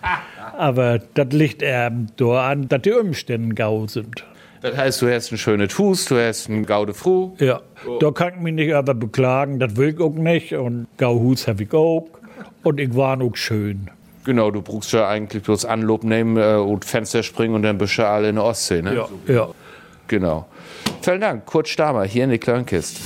Aber 0.57 0.99
das 1.13 1.27
liegt 1.31 1.61
eher 1.61 1.91
daran, 2.17 2.67
dass 2.67 2.81
die 2.81 2.91
Umstände 2.91 3.53
gau 3.55 3.87
sind. 3.87 4.25
Das 4.61 4.75
heißt, 4.75 5.01
du 5.03 5.13
hast 5.13 5.31
einen 5.31 5.37
schönen 5.37 5.69
Fuß, 5.69 6.05
du 6.05 6.15
hast 6.15 6.49
einen 6.49 6.65
Gaude 6.65 6.93
Froh. 6.93 7.35
Ja, 7.39 7.61
oh. 7.87 7.99
da 7.99 8.11
kann 8.11 8.33
ich 8.35 8.41
mich 8.41 8.53
nicht 8.53 8.73
aber 8.73 8.95
beklagen, 8.95 9.59
das 9.59 9.75
will 9.75 9.89
ich 9.89 9.99
auch 9.99 10.15
nicht. 10.15 10.53
Und 10.53 10.87
Gauhus 10.97 11.47
habe 11.47 11.63
ich 11.63 11.73
auch. 11.73 12.07
Und 12.63 12.79
ich 12.79 12.95
war 12.95 13.21
auch 13.21 13.35
schön. 13.35 13.91
Genau, 14.25 14.51
du 14.51 14.61
brauchst 14.61 14.91
ja 14.91 15.07
eigentlich 15.07 15.43
bloß 15.43 15.63
Anlob 15.65 16.03
nehmen 16.03 16.37
äh, 16.37 16.55
und 16.55 16.83
Fenster 16.83 17.23
springen 17.23 17.53
und 17.53 17.63
dann 17.63 17.77
bist 17.77 17.97
du 17.97 18.05
alle 18.05 18.29
in 18.29 18.35
der 18.35 18.43
Ostsee, 18.43 18.81
ne? 18.81 18.95
Ja. 18.95 19.33
ja. 19.33 19.47
Genau. 20.07 20.47
Vielen 21.01 21.21
Dank, 21.21 21.45
Kurt 21.45 21.67
Stamer, 21.67 22.03
hier 22.03 22.23
in 22.23 22.31
die 22.31 22.37
Kleinkist. 22.37 22.99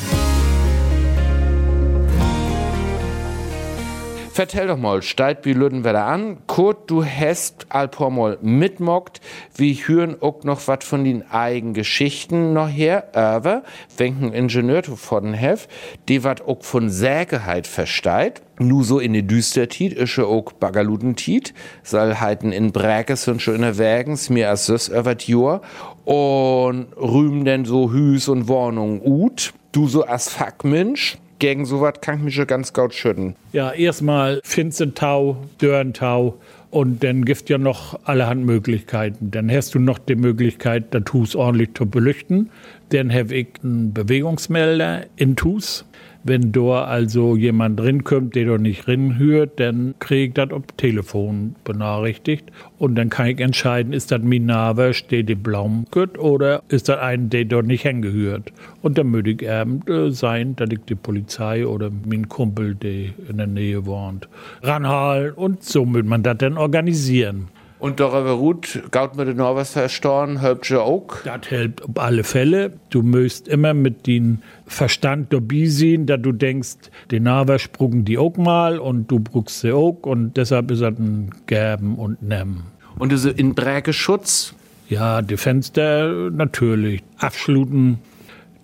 Vertell 4.34 4.68
doch 4.68 4.78
mal, 4.78 5.02
steigt 5.02 5.46
wie 5.46 5.52
Lüden 5.52 5.84
wieder 5.84 6.06
an. 6.06 6.38
Kurt, 6.48 6.90
du 6.90 7.04
hast 7.04 7.66
alpormal 7.68 8.38
mitmockt. 8.42 9.20
Wir 9.54 9.74
hören 9.74 10.16
auch 10.22 10.46
noch 10.46 10.70
was 10.70 10.86
von 10.86 11.04
den 11.04 11.30
eigenen 11.30 11.74
Geschichten 11.74 12.54
noch 12.54 12.70
her. 12.70 13.14
Aber, 13.14 13.64
wenn 13.98 14.24
ein 14.24 14.34
Ingenieur 14.34 14.84
von 14.84 15.34
hef, 15.34 15.68
die 16.08 16.24
wat 16.24 16.48
auch 16.48 16.64
von 16.64 16.90
Sägeheit 16.90 17.68
versteht. 17.68 18.42
Nu 18.58 18.84
so 18.84 19.00
in 19.00 19.12
die 19.12 19.28
Düstertit 19.28 19.98
ja 20.16 20.24
auch 20.24 20.54
Bagaludentit. 20.54 21.54
Soll 21.84 22.16
heiten 22.16 22.54
in 22.54 22.72
Bräkes 22.72 23.28
und 23.28 23.42
schon 23.42 23.56
in 23.56 23.62
der 23.64 23.78
Wägens, 23.78 24.30
mir 24.30 24.50
als 24.50 24.68
das 24.68 24.88
über 24.88 25.18
Jahr. 25.20 25.62
Und 26.06 26.88
rühmen 26.96 27.44
denn 27.44 27.66
so 27.66 27.92
Hüs 27.92 28.30
und 28.30 28.48
Wohnung 28.48 29.02
ut. 29.04 29.54
Du 29.74 29.90
so 29.90 30.06
als 30.06 30.30
Fackmensch 30.30 31.18
gegen 31.42 31.66
sowas 31.66 31.96
kann 32.02 32.20
ich 32.20 32.24
mich 32.24 32.36
schon 32.36 32.46
ganz 32.46 32.72
gut 32.72 32.94
schütten. 32.94 33.36
Ja, 33.52 33.72
erstmal 33.72 34.42
Finzentau, 34.44 35.38
Dörntau 35.58 36.40
und 36.70 37.04
dann 37.04 37.26
gibt 37.26 37.50
ja 37.50 37.58
noch 37.58 38.00
allerhand 38.04 38.46
Möglichkeiten. 38.46 39.32
Dann 39.32 39.52
hast 39.52 39.74
du 39.74 39.80
noch 39.80 39.98
die 39.98 40.16
Möglichkeit, 40.16 40.94
das 40.94 41.02
Hus 41.12 41.36
ordentlich 41.36 41.74
zu 41.74 41.88
belüchten. 41.88 42.52
Dann 42.90 43.12
habe 43.12 43.34
ich 43.34 43.48
einen 43.64 43.92
Bewegungsmelder 43.92 45.08
in 45.16 45.36
Hus. 45.44 45.84
Wenn 46.24 46.52
da 46.52 46.84
also 46.84 47.36
jemand 47.36 47.80
drin 47.80 48.04
kommt, 48.04 48.36
der 48.36 48.46
doch 48.46 48.60
nicht 48.60 48.86
drin 48.86 49.18
hört, 49.18 49.60
dann 49.60 49.96
kriege 49.98 50.26
ich 50.26 50.34
das 50.34 50.52
auf 50.52 50.64
Telefon 50.78 51.56
benachrichtigt. 51.64 52.52
Und 52.78 52.96
dann 52.96 53.10
kann 53.10 53.28
ich 53.28 53.40
entscheiden, 53.40 53.92
ist 53.92 54.12
das 54.12 54.22
mein 54.22 54.46
Name, 54.46 54.94
steht 54.94 55.30
die 55.30 55.36
Blaum 55.36 55.86
oder 56.20 56.62
ist 56.70 56.90
das 56.90 57.00
ein, 57.00 57.30
der 57.30 57.46
dort 57.46 57.66
nicht 57.66 57.82
hingehört. 57.82 58.54
Und 58.84 59.00
dann 59.00 59.12
würde 59.14 59.32
ich 59.32 59.42
eben 59.42 59.82
äh, 59.88 60.12
sein, 60.12 60.56
dass 60.56 60.70
ich 60.70 60.82
die 60.88 60.96
Polizei 60.96 61.66
oder 61.66 61.90
mein 62.06 62.30
Kumpel, 62.30 62.76
der 62.76 63.10
in 63.28 63.38
der 63.38 63.48
Nähe 63.48 63.86
wohnt, 63.86 64.30
ranhalten. 64.62 65.36
Und 65.38 65.64
so 65.64 65.92
würde 65.92 66.08
man 66.08 66.22
das 66.22 66.38
dann 66.38 66.58
organisieren. 66.58 67.48
Und 67.82 68.00
darüber 68.00 68.34
ruht, 68.34 68.84
gaut 68.92 69.18
mir 69.18 69.26
den 69.26 69.38
noch 69.38 69.56
was 69.56 69.72
verstorben, 69.72 70.40
hilft 70.40 70.70
ja 70.70 70.82
auch? 70.82 71.08
Das 71.24 71.48
hilft 71.48 71.84
auf 71.84 71.98
alle 71.98 72.24
Fälle. 72.24 72.74
Du 72.92 73.02
müsst 73.02 73.48
immer 73.48 73.74
mit 73.74 74.06
dem 74.06 74.38
Verstand 74.68 75.34
dabei 75.34 75.66
sein, 75.66 76.06
dass 76.06 76.22
du 76.22 76.32
denkst, 76.32 76.76
den 77.10 77.24
Naver 77.24 77.58
sprugen 77.58 78.06
die 78.06 78.20
auch 78.20 78.38
mal 78.38 78.78
und 78.78 79.10
du 79.10 79.20
brugst 79.20 79.62
sie 79.62 79.72
auch 79.72 79.98
und 80.04 80.38
deshalb 80.38 80.70
ist 80.70 80.84
das 80.84 80.94
ein 81.00 81.32
Gerben 81.48 81.96
und 81.96 82.22
Nehmen. 82.22 82.66
Und 83.00 83.12
diese 83.12 83.32
Inbrägeschutz? 83.32 84.54
Ja, 84.88 85.24
die 85.24 85.38
Fenster 85.38 86.30
natürlich. 86.30 87.02
Abschluten, 87.18 87.98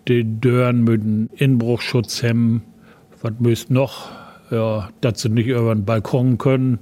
die 0.07 0.39
Dörren 0.39 0.83
mit 0.83 1.01
dem 1.01 1.29
Inbruchschutz 1.35 2.21
haben. 2.21 2.61
Was 3.23 3.33
müsst 3.39 3.71
noch? 3.71 4.09
Ja, 4.51 4.89
dass 5.01 5.21
sie 5.21 5.29
nicht 5.29 5.47
über 5.47 5.73
den 5.73 5.85
Balkon 5.85 6.37
können 6.37 6.77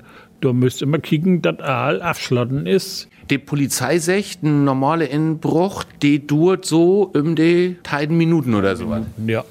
Du 0.45 0.53
müsst 0.53 0.83
immer 0.83 0.99
kicken, 0.99 1.41
dass 1.41 1.57
all 1.57 2.03
abschlotten 2.03 2.67
ist. 2.67 3.09
Die 3.31 3.39
Polizei 3.39 3.97
sagt, 3.97 4.43
ein 4.43 4.63
normaler 4.63 5.09
Inbruch, 5.09 5.83
die 6.03 6.27
dauert 6.27 6.65
so 6.65 7.09
um 7.15 7.35
die 7.35 7.77
teiden 7.81 8.15
Minuten 8.15 8.53
oder 8.53 8.75
so. 8.75 8.95
Ja. 9.25 9.43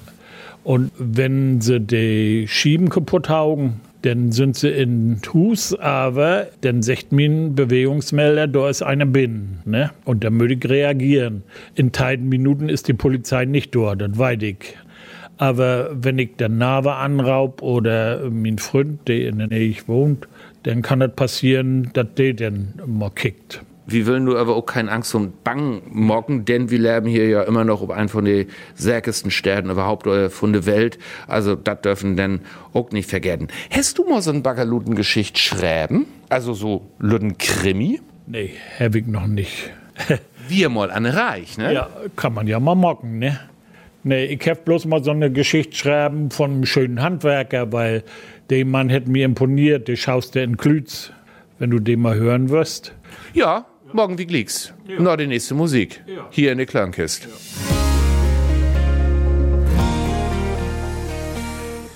Und 0.63 0.91
wenn 0.97 1.59
sie 1.59 1.81
die 1.81 2.47
Schieben 2.47 2.87
kaputt 2.87 3.27
hauen, 3.27 3.81
dann 4.03 4.31
sind 4.31 4.55
sie 4.55 4.69
in 4.69 5.19
Hus, 5.33 5.73
aber 5.77 6.47
dann 6.61 6.81
sagt 6.81 7.11
mir 7.11 7.29
ein 7.29 7.55
Bewegungsmelder, 7.55 8.47
da 8.47 8.69
ist 8.69 8.81
einer 8.81 9.05
bin. 9.05 9.57
Ne? 9.65 9.91
Und 10.05 10.23
dann 10.23 10.39
würde 10.39 10.53
ich 10.53 10.63
reagieren. 10.69 11.43
In 11.75 11.91
teiden 11.91 12.29
Minuten 12.29 12.69
ist 12.69 12.87
die 12.87 12.93
Polizei 12.93 13.43
nicht 13.43 13.75
dort, 13.75 13.99
das 13.99 14.17
weiß 14.17 14.41
ich. 14.43 14.77
Aber 15.37 15.89
wenn 15.91 16.17
ich 16.19 16.37
den 16.37 16.57
Nave 16.57 16.93
anraub 16.93 17.61
oder 17.61 18.29
mein 18.29 18.59
Freund, 18.59 19.05
der 19.09 19.27
in 19.27 19.39
der 19.39 19.47
Nähe 19.47 19.75
wohnt, 19.87 20.25
dann 20.65 20.81
kann 20.81 20.99
das 20.99 21.13
passieren, 21.15 21.91
dass 21.93 22.07
der 22.15 22.33
dann 22.33 22.73
mal 22.87 23.11
kickt. 23.11 23.61
Wir 23.87 24.07
wollen 24.07 24.23
nur 24.23 24.39
aber 24.39 24.55
auch 24.55 24.65
keine 24.65 24.91
Angst 24.91 25.13
und 25.13 25.43
Bang 25.43 25.83
mocken, 25.91 26.43
denn 26.43 26.71
wir 26.71 26.79
leben 26.79 27.07
hier 27.07 27.29
ja 27.29 27.43
immer 27.43 27.63
noch 27.63 27.83
auf 27.83 27.91
einen 27.91 28.09
von 28.09 28.25
den 28.25 28.47
säkesten 28.73 29.29
Städten 29.29 29.69
überhaupt 29.69 30.07
oder 30.07 30.31
von 30.31 30.53
der 30.53 30.65
Welt. 30.65 30.97
Also 31.27 31.53
das 31.53 31.81
dürfen 31.81 32.17
dann 32.17 32.39
auch 32.73 32.89
nicht 32.89 33.07
vergessen. 33.07 33.49
Hast 33.69 33.99
du 33.99 34.09
mal 34.09 34.23
so 34.23 34.31
ein 34.31 34.41
Bagaluten-Geschicht 34.41 35.37
schreiben? 35.37 36.07
Also 36.29 36.53
so 36.53 36.89
Lüden 36.97 37.37
Krimi? 37.37 38.01
Nee, 38.25 38.53
hab 38.79 38.95
ich 38.95 39.05
noch 39.05 39.27
nicht. 39.27 39.69
wir 40.47 40.69
mal 40.69 40.89
an 40.89 41.05
Reich, 41.05 41.59
ne? 41.59 41.71
Ja, 41.71 41.89
kann 42.15 42.33
man 42.33 42.47
ja 42.47 42.59
mal 42.59 42.73
mocken, 42.73 43.19
ne? 43.19 43.39
Nee, 44.07 44.25
ich 44.25 44.47
hab 44.47 44.65
bloß 44.65 44.85
mal 44.85 45.03
so 45.03 45.11
eine 45.11 45.31
Geschichte 45.31 45.75
schreiben 45.75 46.29
von 46.31 46.51
einem 46.51 46.65
schönen 46.65 47.01
Handwerker, 47.01 47.71
weil 47.71 48.03
der 48.49 48.65
Mann 48.65 48.89
hätte 48.89 49.09
mir 49.09 49.25
imponiert, 49.25 49.87
der 49.87 49.95
schaust 49.95 50.35
du 50.35 50.41
in 50.41 50.57
Klütz, 50.57 51.11
wenn 51.59 51.71
du 51.71 51.79
den 51.79 52.01
mal 52.01 52.15
hören 52.15 52.49
wirst. 52.49 52.93
Ja, 53.33 53.65
morgen 53.91 54.17
wie 54.17 54.25
liegt's? 54.25 54.73
Ja. 54.87 54.99
Noch 54.99 55.15
die 55.15 55.27
nächste 55.27 55.55
Musik. 55.55 56.03
Ja. 56.05 56.27
Hier 56.29 56.51
in 56.51 56.57
der 56.57 56.67
Klangkiste. 56.67 57.29
Ja. 57.29 57.35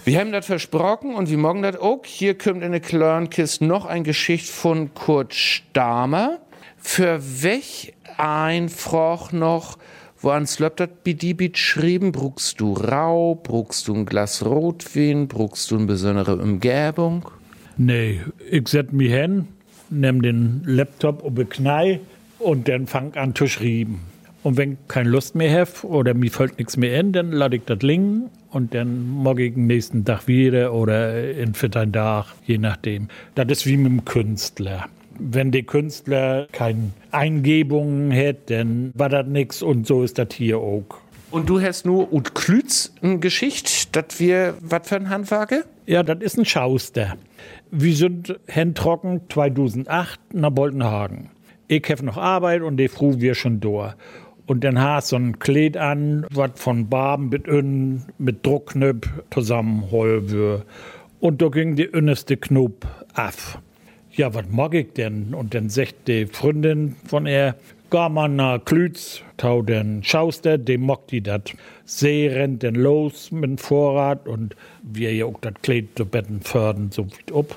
Wir 0.05 0.19
haben 0.19 0.31
das 0.31 0.47
versprochen 0.47 1.13
und 1.13 1.29
wir 1.29 1.37
morgen 1.37 1.61
das 1.61 1.75
auch. 1.75 2.01
Hier 2.03 2.35
kommt 2.35 2.63
in 2.63 2.71
der 2.71 2.81
Klörnkist 2.81 3.61
noch 3.61 3.85
ein 3.85 4.03
Geschicht 4.03 4.49
von 4.49 4.91
Kurt 4.95 5.35
Stamer. 5.35 6.39
Für 6.77 7.21
welch 7.43 7.93
ein 8.17 8.69
Froch 8.69 9.31
noch 9.31 9.77
Woans 10.21 10.59
löbt 10.59 10.81
dat 10.81 11.03
Bidibit 11.03 11.57
schrieben? 11.57 12.11
Bruchst 12.11 12.59
du 12.59 12.73
Rau? 12.73 13.35
Bruchst 13.35 13.87
du 13.87 13.95
ein 13.95 14.05
Glas 14.05 14.45
Rotwein? 14.45 15.29
Bruchst 15.29 15.71
du 15.71 15.77
eine 15.77 15.85
besondere 15.85 16.35
Umgebung? 16.35 17.29
Nee, 17.77 18.19
ich 18.51 18.67
set 18.67 18.91
mich 18.91 19.13
hin, 19.13 19.47
nimm 19.89 20.21
den 20.21 20.61
Laptop 20.65 21.23
ob 21.23 21.49
Knei 21.49 22.01
und 22.37 22.67
dann 22.67 22.85
fang 22.85 23.13
an 23.13 23.33
zu 23.33 23.47
schreiben. 23.47 24.01
Und 24.43 24.57
wenn 24.57 24.77
keine 24.89 25.09
Lust 25.09 25.35
mehr 25.35 25.61
hab 25.61 25.85
oder 25.85 26.13
mir 26.13 26.31
fällt 26.31 26.57
nichts 26.57 26.75
mehr 26.75 26.99
in, 26.99 27.13
dann 27.13 27.31
lade 27.31 27.55
ich 27.55 27.63
das 27.65 27.81
Lingen 27.81 28.29
und 28.51 28.73
dann 28.73 29.07
morgen 29.07 29.39
ich 29.39 29.53
den 29.53 29.67
nächsten 29.67 30.03
Tag 30.03 30.27
wieder 30.27 30.73
oder 30.73 31.31
in 31.31 31.53
vierten 31.53 31.93
Tag, 31.93 32.25
je 32.45 32.57
nachdem. 32.57 33.07
Das 33.35 33.47
ist 33.47 33.65
wie 33.65 33.77
mit 33.77 33.91
dem 33.91 34.03
Künstler 34.03 34.89
wenn 35.19 35.51
der 35.51 35.63
Künstler 35.63 36.47
keine 36.51 36.91
Eingebungen 37.11 38.11
hätte, 38.11 38.57
dann 38.57 38.91
war 38.95 39.09
das 39.09 39.27
nichts 39.27 39.61
und 39.61 39.85
so 39.85 40.03
ist 40.03 40.17
das 40.17 40.29
hier 40.33 40.57
auch. 40.57 40.85
Und 41.31 41.47
du 41.47 41.61
hast 41.61 41.85
nur 41.85 42.11
Ut 42.11 42.33
Klütz 42.33 42.91
eine 43.01 43.19
Geschichte, 43.19 43.69
dass 43.91 44.19
wir, 44.19 44.55
was 44.61 44.87
für 44.87 44.95
ein 44.95 45.09
Handwerke? 45.09 45.65
Ja, 45.85 46.01
das 46.01 46.21
ist 46.21 46.39
ein 46.39 46.45
Schauster. 46.45 47.17
Wir 47.69 47.95
sind 47.95 48.39
Händtrocken 48.47 49.21
2008 49.29 50.19
nach 50.33 50.49
Boltenhagen. 50.49 51.29
Ich 51.67 51.87
habe 51.89 52.03
noch 52.03 52.17
Arbeit 52.17 52.63
und 52.63 52.77
die 52.77 52.87
Früh 52.87 53.19
wir 53.19 53.35
schon 53.35 53.59
da. 53.59 53.95
Und 54.47 54.63
dann 54.63 54.81
hast 54.81 55.09
so 55.09 55.17
ein 55.17 55.37
Kleid 55.37 55.77
an, 55.77 56.25
was 56.31 56.51
von 56.55 56.89
Barben 56.89 57.29
mit 57.29 57.47
innen 57.47 58.05
mit 58.17 58.43
Druckknöpf 58.43 59.07
zusammenholen 59.29 60.31
wird. 60.31 60.65
Und 61.19 61.41
da 61.43 61.49
ging 61.49 61.75
die 61.75 61.83
innerste 61.83 62.37
Knopf 62.37 62.87
ab. 63.13 63.61
Ja, 64.19 64.33
was 64.33 64.49
mag 64.49 64.73
ich 64.73 64.91
denn? 64.91 65.33
Und 65.33 65.53
dann 65.53 65.69
sagt 65.69 66.09
die 66.09 66.25
Freundin 66.25 66.97
von 67.05 67.25
er, 67.25 67.55
gar 67.89 68.09
mal 68.09 68.27
nach 68.27 68.59
Klütz, 68.65 69.21
tau 69.37 69.61
den 69.61 70.03
Schauster, 70.03 70.57
dem 70.57 70.81
mockt 70.81 71.11
die 71.11 71.21
dat. 71.21 71.53
See 71.85 72.27
rennt 72.27 72.63
denn 72.63 72.75
los 72.75 73.31
mit 73.31 73.45
dem 73.45 73.57
Vorrat 73.57 74.27
und 74.27 74.57
wir 74.83 75.15
ja 75.15 75.23
auch 75.23 75.39
das 75.39 75.53
Kleid 75.61 75.85
zu 75.95 76.05
Betten 76.05 76.41
fördern, 76.41 76.91
so 76.91 77.07
wie 77.07 77.31
ob. 77.31 77.55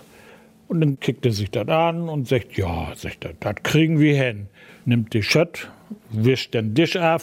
Und 0.69 0.83
dann 0.83 1.01
kickt 1.01 1.27
er 1.27 1.33
sich 1.33 1.51
das 1.51 1.67
an 1.67 2.09
und 2.09 2.29
sagt, 2.29 2.57
ja, 2.57 2.93
sagt 2.95 3.25
er, 3.25 3.33
das 3.41 3.57
kriegen 3.65 3.99
wir 3.99 4.15
hin. 4.15 4.47
Nimmt 4.85 5.15
die 5.15 5.25
Schött, 5.25 5.69
wischt 6.11 6.55
den 6.55 6.77
Tisch 6.77 6.95
ab, 6.95 7.23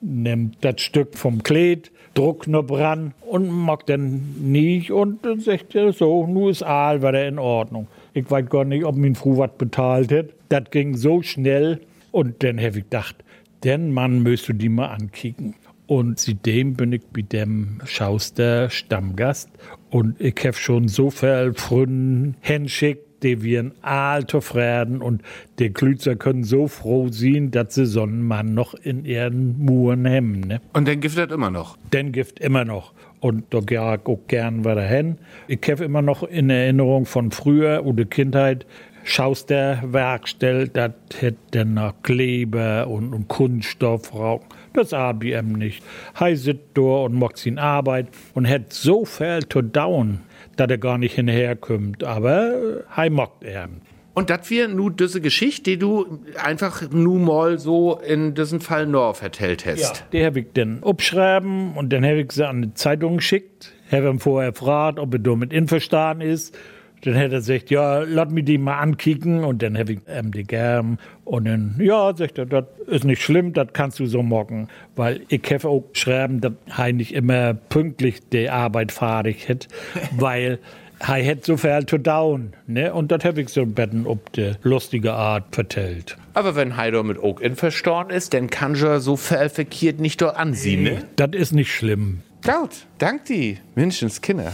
nimmt 0.00 0.56
das 0.62 0.80
Stück 0.80 1.16
vom 1.16 1.44
Kleid, 1.44 1.92
druckt 2.14 2.48
noch 2.48 2.68
ran 2.72 3.14
und 3.20 3.50
mag 3.50 3.86
dann 3.86 4.34
nicht 4.40 4.90
und 4.90 5.24
dann 5.24 5.38
sagt 5.38 5.76
er 5.76 5.92
so, 5.92 6.26
nur 6.26 6.50
ist 6.50 6.64
Aal, 6.64 7.02
war 7.02 7.12
der 7.12 7.28
in 7.28 7.38
Ordnung. 7.38 7.86
Ich 8.18 8.28
weiß 8.28 8.50
gar 8.50 8.64
nicht, 8.64 8.84
ob 8.84 8.96
mein 8.96 9.14
Frau 9.14 9.38
was 9.38 9.52
bezahlt 9.56 10.10
hat. 10.10 10.26
Das 10.48 10.64
ging 10.72 10.96
so 10.96 11.22
schnell 11.22 11.80
und 12.10 12.42
dann 12.42 12.58
habe 12.58 12.78
ich 12.78 12.84
gedacht, 12.84 13.14
den 13.62 13.92
Mann 13.92 14.24
müsst 14.24 14.48
du 14.48 14.54
die 14.54 14.68
mal 14.68 14.86
ankicken. 14.86 15.54
Und 15.86 16.18
seitdem 16.18 16.74
bin 16.74 16.92
ich 16.92 17.02
bei 17.12 17.22
dem 17.22 17.80
Schauster 17.84 18.70
Stammgast 18.70 19.50
und 19.90 20.20
ich 20.20 20.34
habe 20.44 20.54
schon 20.54 20.88
so 20.88 21.10
viel 21.10 21.54
Freunde 21.54 22.34
hinschickt, 22.40 23.22
die 23.22 23.40
wir 23.42 23.60
ein 23.60 23.72
alter 23.82 24.42
Frieden 24.42 25.00
und 25.00 25.22
die 25.60 25.70
Klützer 25.70 26.16
können 26.16 26.42
so 26.42 26.66
froh 26.66 27.08
sein, 27.10 27.52
dass 27.52 27.76
sie 27.76 27.86
so 27.86 28.02
einen 28.02 28.22
Mann 28.22 28.52
noch 28.52 28.74
in 28.74 29.04
ihren 29.04 29.64
Muren 29.64 30.08
haben. 30.08 30.40
Ne? 30.40 30.60
Und 30.72 30.88
den 30.88 31.00
giftet 31.00 31.30
immer 31.30 31.50
noch? 31.50 31.76
Den 31.92 32.10
gift 32.10 32.40
immer 32.40 32.64
noch. 32.64 32.92
Und 33.20 33.52
da 33.52 33.60
gehe 33.60 33.78
ich 33.78 34.06
auch 34.06 34.20
gern 34.28 34.64
wieder 34.64 34.82
hin. 34.82 35.18
Ich 35.48 35.60
habe 35.68 35.84
immer 35.84 36.02
noch 36.02 36.22
in 36.22 36.50
Erinnerung 36.50 37.04
von 37.04 37.30
früher 37.30 37.84
oder 37.84 38.04
Kindheit, 38.04 38.66
Schauster 39.04 39.80
Werkstell, 39.86 40.68
das 40.68 40.92
hätte 41.18 41.64
noch 41.64 41.94
Kleber 42.02 42.86
und, 42.88 43.14
und 43.14 43.26
Kunststoff 43.26 44.14
rauchen. 44.14 44.44
Das 44.74 44.92
ABM 44.92 45.52
nicht. 45.52 45.82
Hei 46.20 46.34
sitzt 46.34 46.76
da 46.76 46.82
und 46.82 47.14
macht 47.14 47.38
seine 47.38 47.60
Arbeit 47.60 48.08
und 48.34 48.46
hat 48.46 48.72
so 48.72 49.06
viel 49.06 49.40
zu 49.48 49.62
dauern, 49.62 50.20
dass 50.56 50.68
er 50.68 50.76
gar 50.76 50.98
nicht 50.98 51.14
hinherkommt. 51.14 52.04
Aber 52.04 52.84
hei 52.94 53.08
macht 53.08 53.42
er. 53.44 53.70
Und 54.18 54.30
das 54.30 54.50
wir 54.50 54.66
nu 54.66 54.90
diese 54.90 55.20
Geschichte, 55.20 55.70
die 55.70 55.78
du 55.78 56.18
einfach 56.42 56.90
nu 56.90 57.20
mal 57.20 57.56
so 57.60 58.00
in 58.04 58.34
diesem 58.34 58.60
Fall 58.60 58.84
nur 58.84 59.14
vertellt 59.14 59.64
hast. 59.64 59.80
Ja, 59.80 59.92
die 60.12 60.26
habe 60.26 60.40
ich 60.40 60.46
dann 60.54 60.82
abschreiben 60.82 61.74
und 61.76 61.92
dann 61.92 62.04
habe 62.04 62.22
ich 62.22 62.32
sie 62.32 62.44
an 62.44 62.62
die 62.62 62.74
Zeitung 62.74 63.18
geschickt. 63.18 63.72
Habe 63.92 64.08
ihm 64.08 64.18
vorher 64.18 64.50
gefragt, 64.50 64.98
ob 64.98 65.14
er 65.14 65.20
damit 65.20 65.54
einverstanden 65.54 66.28
ist. 66.28 66.58
Dann 67.02 67.14
hätte 67.14 67.36
er 67.36 67.38
gesagt, 67.38 67.70
ja, 67.70 68.00
lass 68.00 68.28
mich 68.30 68.44
die 68.44 68.58
mal 68.58 68.80
ankicken 68.80 69.44
und 69.44 69.62
dann 69.62 69.78
habe 69.78 69.92
ich 69.92 70.00
ihm 70.08 70.32
die 70.32 70.42
gern. 70.42 70.98
Und 71.24 71.44
dann, 71.44 71.76
ja, 71.78 72.12
sagt 72.16 72.38
er, 72.38 72.46
das 72.46 72.64
ist 72.88 73.04
nicht 73.04 73.22
schlimm, 73.22 73.52
das 73.52 73.68
kannst 73.72 74.00
du 74.00 74.06
so 74.06 74.24
morgen. 74.24 74.66
Weil 74.96 75.20
ich 75.28 75.42
habe 75.52 75.68
auch 75.68 75.84
geschrieben, 75.92 76.40
dass 76.40 76.54
er 76.76 76.92
nicht 76.92 77.14
immer 77.14 77.54
pünktlich 77.54 78.28
die 78.30 78.50
Arbeit 78.50 78.90
fertig 78.90 79.48
hat, 79.48 79.68
weil 80.10 80.58
er 81.00 81.14
hätte 81.14 81.42
so 81.44 81.56
viel 81.56 81.86
zu 81.86 81.98
down. 81.98 82.52
Ne? 82.66 82.92
Und 82.92 83.12
das 83.12 83.24
habe 83.24 83.40
ich 83.40 83.48
so 83.48 83.64
bisschen 83.64 84.06
ob 84.06 84.32
die 84.32 84.52
lustige 84.62 85.12
Art 85.12 85.44
vertellt. 85.52 86.16
Aber 86.34 86.56
wenn 86.56 86.76
Heider 86.76 87.02
mit 87.02 87.22
Oak 87.22 87.40
in 87.40 87.56
verstorben 87.56 88.14
ist, 88.14 88.34
dann 88.34 88.50
kann 88.50 88.74
er 88.74 89.00
so 89.00 89.16
verkehrt 89.16 90.00
nicht 90.00 90.20
dort 90.20 90.36
ansehen, 90.36 90.82
ne? 90.82 91.04
Das 91.16 91.30
ist 91.32 91.52
nicht 91.52 91.72
schlimm. 91.72 92.22
Gut, 92.44 92.86
dank 92.98 93.24
die 93.26 93.58
Menschenskinder. 93.74 94.52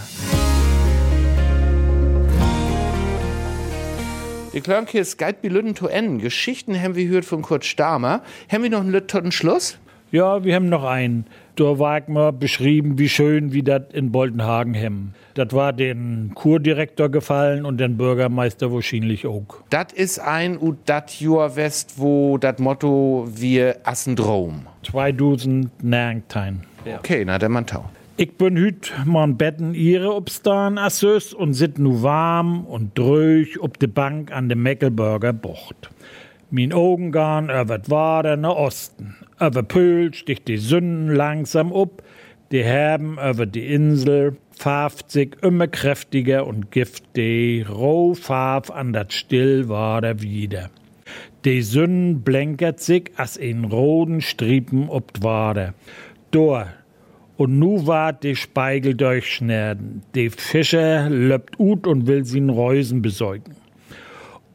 Ich 4.52 4.62
glaube, 4.62 4.86
hier 4.88 5.02
ist 5.02 5.18
Guide 5.18 5.48
Lütten 5.48 5.74
to 5.74 5.88
Enden. 5.88 6.20
Geschichten 6.20 6.80
haben 6.80 6.94
wir 6.94 7.06
gehört 7.06 7.24
von 7.24 7.42
Kurt 7.42 7.64
Stamer. 7.64 8.22
Haben 8.50 8.62
wir 8.62 8.70
noch 8.70 8.80
einen 8.80 8.92
Lütten 8.92 9.32
Schluss? 9.32 9.78
Ja, 10.12 10.44
wir 10.44 10.54
haben 10.54 10.68
noch 10.68 10.84
einen. 10.84 11.26
War 11.58 11.98
ich 11.98 12.08
mal 12.08 12.32
beschrieben, 12.32 12.98
wie 12.98 13.08
schön 13.08 13.52
wie 13.52 13.62
das 13.62 13.82
in 13.92 14.10
Boltenhagen 14.10 14.74
haben. 14.74 15.14
Das 15.34 15.52
war 15.52 15.72
den 15.72 16.32
Kurdirektor 16.34 17.08
gefallen 17.08 17.64
und 17.64 17.78
den 17.78 17.96
Bürgermeister 17.96 18.72
wahrscheinlich 18.72 19.26
auch. 19.26 19.44
Das 19.70 19.92
ist 19.92 20.18
ein 20.18 20.56
und 20.56 20.78
das 20.86 21.20
Jahr 21.20 21.56
West, 21.56 21.94
wo 21.96 22.38
das 22.38 22.58
Motto 22.58 23.28
wir 23.32 23.76
Assendrom. 23.84 24.66
2019. 24.84 26.62
Ja. 26.84 26.98
Okay, 26.98 27.24
na 27.24 27.38
der 27.38 27.48
Mantau. 27.48 27.84
Ich 28.16 28.36
bin 28.36 28.56
hüt 28.56 28.92
man 29.04 29.36
Betten 29.36 29.74
ihre 29.74 30.14
obstan 30.14 30.78
assös 30.78 31.34
und 31.34 31.54
sit 31.54 31.80
nu 31.80 32.02
warm 32.02 32.64
und 32.64 32.96
dröch 32.96 33.60
ob 33.60 33.80
de 33.80 33.88
Bank 33.88 34.30
an 34.30 34.48
de 34.48 34.56
Meckelburger 34.56 35.32
Bucht. 35.32 35.90
Min 36.50 36.72
Augen 36.72 37.10
garn 37.10 37.50
über 37.50 37.80
Wader 37.88 38.36
nach 38.36 38.54
Osten. 38.54 39.16
Über 39.40 39.62
Pöhl 39.62 40.14
sticht 40.14 40.48
die 40.48 40.58
Sünden 40.58 41.14
langsam 41.14 41.72
up, 41.72 42.02
die 42.52 42.62
Herben 42.62 43.18
über 43.18 43.46
die 43.46 43.66
Insel 43.66 44.36
farft 44.56 45.10
sich 45.10 45.36
immer 45.42 45.66
kräftiger 45.66 46.46
und 46.46 46.70
gift 46.70 47.16
die 47.16 47.62
Rohfarf 47.68 48.70
an 48.70 48.92
dat 48.92 49.12
Stillwader 49.12 50.22
wieder. 50.22 50.70
Die 51.44 51.62
Sünden 51.62 52.22
blänkert 52.22 52.80
sich 52.80 53.10
as 53.16 53.36
in 53.36 53.64
roten 53.64 54.20
Striepen 54.20 54.88
ob 54.88 55.22
Wader. 55.22 55.74
Dor 56.30 56.68
und 57.36 57.58
nu 57.58 57.86
ward 57.86 58.22
de 58.22 58.36
Speigel 58.36 58.94
durchschnärden. 58.94 60.02
De 60.14 60.30
Fischer 60.30 61.10
löppt 61.10 61.58
ut 61.58 61.86
und 61.86 62.06
will 62.06 62.24
sin 62.24 62.50
Reusen 62.50 63.02
besäugen. 63.02 63.56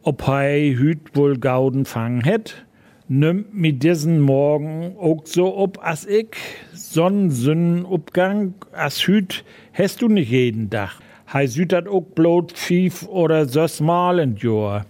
Ob 0.03 0.25
hei 0.25 0.73
hüt 0.77 1.15
wohl 1.15 1.37
Gauden 1.37 1.85
fangen 1.85 2.23
het, 2.23 2.65
nimmt 3.09 3.55
mi 3.55 3.73
diesen 3.73 4.21
Morgen 4.21 4.95
ook 4.97 5.27
so 5.27 5.57
ob 5.57 5.79
as 5.81 6.05
ich, 6.05 6.37
Sonnensünnenupgang, 6.73 8.53
as 8.71 9.07
hüt, 9.07 9.43
hast 9.73 10.01
du 10.01 10.07
nicht 10.07 10.29
jeden 10.29 10.69
Dach. 10.69 11.01
Hei 11.33 11.47
süd 11.47 11.71
dat 11.71 11.87
ook 11.87 12.13
blot 12.15 12.53
Pfief 12.53 13.07
oder 13.07 13.47
sös 13.47 13.81
mal 13.81 14.19
in 14.19 14.35
Jor. 14.35 14.85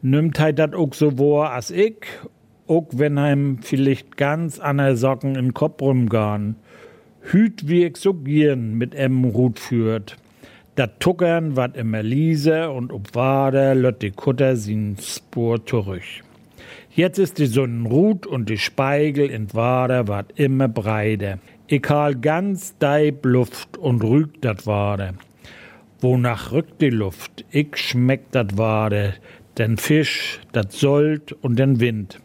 Nimmt 0.00 0.38
hei 0.38 0.52
dat 0.52 0.74
ook 0.74 0.94
so 0.94 1.10
vor 1.10 1.50
as 1.50 1.70
ich, 1.70 2.06
ook 2.68 2.98
wenn 2.98 3.18
heim 3.18 3.58
vielleicht 3.62 4.16
ganz 4.16 4.60
an 4.60 4.78
der 4.78 4.96
Socken 4.96 5.34
in 5.34 5.52
Kopf 5.52 5.82
rumgarn. 5.82 6.54
Hüt 7.20 7.68
wie 7.68 7.84
ich 7.84 7.96
so 7.96 8.14
gern 8.14 8.74
mit 8.74 8.94
em 8.94 9.24
Rut 9.24 9.58
führt. 9.58 10.16
Dat 10.76 11.00
Tuckern 11.00 11.56
wat 11.56 11.76
immer 11.76 12.02
Liese 12.02 12.70
und 12.70 12.92
ob 12.92 13.14
Wader 13.14 13.74
lött 13.74 14.02
die 14.02 14.12
Kutter 14.12 14.54
sin 14.56 14.96
Spur 15.00 15.64
zurück. 15.66 16.25
Jetzt 16.96 17.18
ist 17.18 17.36
die 17.36 17.44
Sonnenrut 17.44 18.26
und 18.26 18.48
die 18.48 18.56
Speigel 18.56 19.28
in 19.28 19.52
Wader 19.52 20.08
wat 20.08 20.32
immer 20.36 20.66
breiter. 20.66 21.38
Ich 21.66 21.82
hal 21.90 22.14
ganz 22.14 22.78
deib 22.78 23.26
Luft 23.26 23.76
und 23.76 24.02
rügt 24.02 24.46
dat 24.46 24.66
Wader. 24.66 25.12
Wonach 26.00 26.52
rückt 26.52 26.80
die 26.80 26.88
Luft? 26.88 27.44
Ich 27.50 27.76
schmeckt 27.76 28.34
dat 28.34 28.56
Wader, 28.56 29.12
den 29.58 29.76
Fisch, 29.76 30.40
dat 30.52 30.72
Sold 30.72 31.32
und 31.32 31.58
den 31.58 31.80
Wind. 31.80 32.18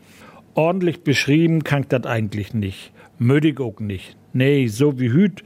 Ordentlich 0.54 1.04
beschrieben 1.04 1.66
kann 1.66 1.86
dat 1.90 2.08
eigentlich 2.08 2.54
nicht. 2.54 2.94
Mödig 3.20 3.60
auch 3.60 3.82
nicht. 3.82 4.16
Nee, 4.32 4.68
so 4.68 4.98
wie 5.02 5.12
hüt 5.12 5.44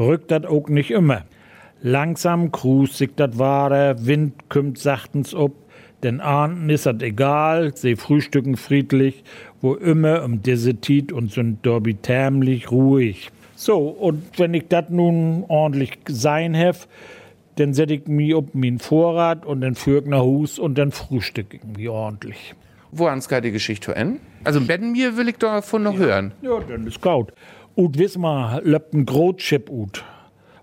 rückt 0.00 0.32
dat 0.32 0.46
auch 0.46 0.68
nicht 0.68 0.90
immer. 0.90 1.22
Langsam 1.80 2.50
krusig 2.50 3.14
dat 3.14 3.38
ware, 3.38 3.94
Wind 4.04 4.48
kümmt 4.48 4.78
sachtens 4.78 5.32
ob, 5.32 5.63
denn 6.04 6.20
ahnden 6.20 6.70
is 6.70 6.84
dat 6.84 7.02
egal, 7.02 7.76
sie 7.76 7.96
frühstücken 7.96 8.56
friedlich, 8.56 9.24
wo 9.60 9.74
immer 9.74 10.22
um 10.22 10.42
diese 10.42 10.74
und 11.12 11.32
sind 11.32 11.64
dorbitärmlich 11.66 12.70
ruhig. 12.70 13.30
So, 13.56 13.78
und 13.78 14.38
wenn 14.38 14.54
ich 14.54 14.68
dat 14.68 14.90
nun 14.90 15.44
ordentlich 15.48 15.98
sein 16.08 16.54
hef, 16.54 16.86
dann 17.56 17.72
set 17.72 17.90
ich 17.90 18.06
mi 18.06 18.34
ob 18.34 18.54
min 18.54 18.78
Vorrat 18.78 19.46
und 19.46 19.60
dann 19.60 19.74
führ 19.74 20.02
ich 20.02 20.06
nach 20.06 20.22
Hus 20.22 20.58
und 20.58 20.76
dann 20.76 20.90
frühstück 20.90 21.54
ich 21.54 21.60
mi 21.64 21.88
ordentlich. 21.88 22.54
Wo 22.92 23.06
ans 23.06 23.28
die 23.28 23.50
Geschichte 23.50 23.94
enden? 23.94 24.20
Also 24.44 24.60
Betten 24.60 24.92
mir 24.92 25.16
will 25.16 25.28
ich 25.28 25.38
davon 25.38 25.84
noch 25.84 25.94
ja. 25.94 26.00
hören. 26.00 26.32
Ja, 26.42 26.60
dann 26.60 26.86
ist 26.86 27.00
gaut. 27.00 27.32
Und 27.74 27.98
wiss 27.98 28.18
ma, 28.18 28.60
löpt 28.62 28.94
ein 28.94 29.06
Grotschip 29.06 29.70
ut. 29.70 30.04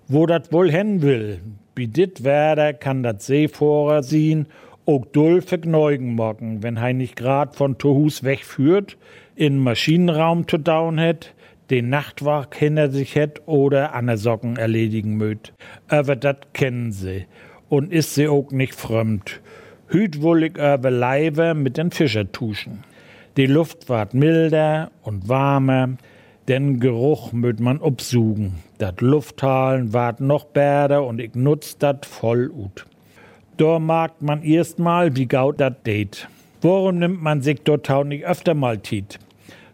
Wo 0.08 0.26
dat 0.26 0.52
wohl 0.52 0.70
hin 0.70 1.02
will, 1.02 1.42
wie 1.76 1.88
dit 1.88 2.24
werder 2.24 2.74
kann 2.74 3.04
dat 3.04 3.22
See 3.22 3.50
sehen, 4.02 4.46
auch 4.92 5.06
dull 5.06 5.42
vergneugen 5.42 6.16
morgen, 6.16 6.64
wenn 6.64 6.82
hei 6.82 6.94
grad 7.16 7.56
von 7.56 7.78
Tohus 7.78 8.24
wegführt, 8.24 8.98
in 9.36 9.58
Maschinenraum 9.58 10.48
zu 10.48 10.58
down 10.58 10.98
het, 10.98 11.34
den 11.70 11.90
Nachtwach 11.90 12.48
hinter 12.54 12.92
sich 12.92 13.16
het 13.16 13.42
oder 13.48 13.96
an 13.96 14.08
der 14.08 14.18
Socken 14.18 14.58
erledigen 14.58 15.16
möt. 15.16 15.54
Aber 15.88 16.16
dat 16.18 16.54
kennen 16.54 16.92
sie. 16.92 17.26
Und 17.70 17.94
ist 17.94 18.16
sie 18.16 18.28
auch 18.28 18.52
nicht 18.52 18.76
fremd. 18.76 19.40
Hüt 19.88 20.18
ich 20.18 20.58
über 20.58 20.92
Leibe 20.92 21.54
mit 21.54 21.78
den 21.78 21.92
Fischer 21.92 22.30
tuschen. 22.30 22.84
Die 23.38 23.46
Luft 23.46 23.88
ward 23.88 24.14
milder 24.14 24.92
und 25.04 25.30
warmer, 25.30 25.96
den 26.50 26.82
Geruch 26.82 27.32
möt 27.32 27.62
man 27.62 27.80
obsugen. 27.80 28.56
Dat 28.78 29.00
Lufthalen 29.00 29.94
ward 29.94 30.20
noch 30.20 30.44
bärder 30.46 31.06
und 31.06 31.20
ich 31.20 31.34
nutz 31.36 31.78
dat 31.78 32.06
voll 32.06 32.52
ut. 32.52 32.86
Da 33.62 33.78
mag 33.78 34.24
man 34.24 34.42
erstmal, 34.42 35.16
wie 35.16 35.28
gaut 35.28 35.60
dat 35.60 35.86
date. 35.86 36.28
Worum 36.62 36.98
nimmt 36.98 37.22
man 37.22 37.44
sich 37.44 37.62
dort 37.64 37.86
tau 37.86 38.04
nicht 38.04 38.26
öfter 38.26 38.56
mal 38.56 38.80
tit? 38.80 39.20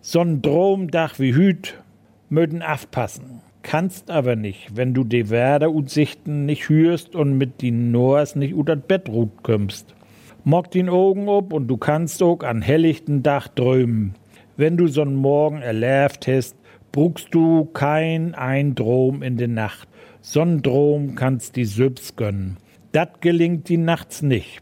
So'n 0.04 0.42
Dromdach 0.42 1.20
wie 1.20 1.34
Hüt 1.34 1.82
möden 2.28 2.62
aufpassen. 2.62 3.42
Kannst 3.62 4.12
aber 4.12 4.36
nicht, 4.36 4.76
wenn 4.76 4.94
du 4.94 5.06
de 5.06 5.30
Werder 5.30 5.72
und 5.72 5.90
Sichten 5.90 6.46
nicht 6.46 6.68
hürst 6.68 7.16
und 7.16 7.38
mit 7.38 7.62
den 7.62 7.92
Noahs 7.92 8.36
nicht 8.36 8.56
dat 8.66 8.90
Bett 8.90 9.08
ruht 9.08 9.42
kümmst. 9.44 9.96
Mock 10.44 10.70
den 10.70 10.90
Augen 10.90 11.30
ob 11.30 11.54
und 11.54 11.70
du 11.70 11.78
kannst 11.78 12.22
auch 12.22 12.44
an 12.44 12.62
helllichten 12.62 13.24
Dach 13.24 13.48
drömen. 13.48 14.16
Wenn 14.58 14.76
du 14.76 14.88
so'n 14.88 15.14
Morgen 15.14 15.62
erläft 15.62 16.28
hast, 16.28 16.58
brugst 16.92 17.30
du 17.32 17.64
kein 17.64 18.36
ein 18.36 18.76
Drom 18.76 19.24
in 19.24 19.38
de 19.38 19.48
Nacht. 19.48 19.88
So'n 20.22 20.62
Drom 20.62 21.16
kannst 21.16 21.56
die 21.56 21.64
Sübs 21.64 22.18
gönnen. 22.18 22.58
Dat 22.92 23.22
gelingt 23.22 23.70
die 23.70 23.78
nachts 23.78 24.22
nicht. 24.22 24.60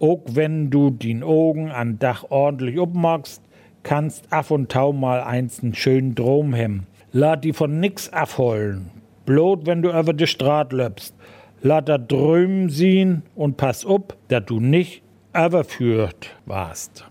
Auch 0.00 0.22
wenn 0.26 0.70
du 0.70 0.90
den 0.90 1.22
Augen 1.22 1.70
an 1.70 1.98
Dach 1.98 2.24
ordentlich 2.30 2.78
obmachst, 2.78 3.42
kannst 3.82 4.32
af 4.32 4.50
und 4.50 4.70
tau 4.70 4.92
mal 4.92 5.22
einsten 5.22 5.74
schönen 5.74 6.14
Drom 6.14 6.54
hem. 6.54 6.84
Lad 7.12 7.44
die 7.44 7.52
von 7.52 7.80
nix 7.80 8.12
afholen. 8.12 8.90
Blot, 9.24 9.66
wenn 9.66 9.82
du 9.82 9.90
über 9.90 10.12
de 10.12 10.26
Straat 10.26 10.72
löpst. 10.72 11.14
Lad 11.62 11.88
da 11.88 11.98
drüben 11.98 12.70
sehen 12.70 13.22
und 13.34 13.56
pass 13.56 13.84
up, 13.84 14.16
dat 14.28 14.48
du 14.50 14.60
nicht 14.60 15.02
überführt 15.34 16.36
warst. 16.46 17.04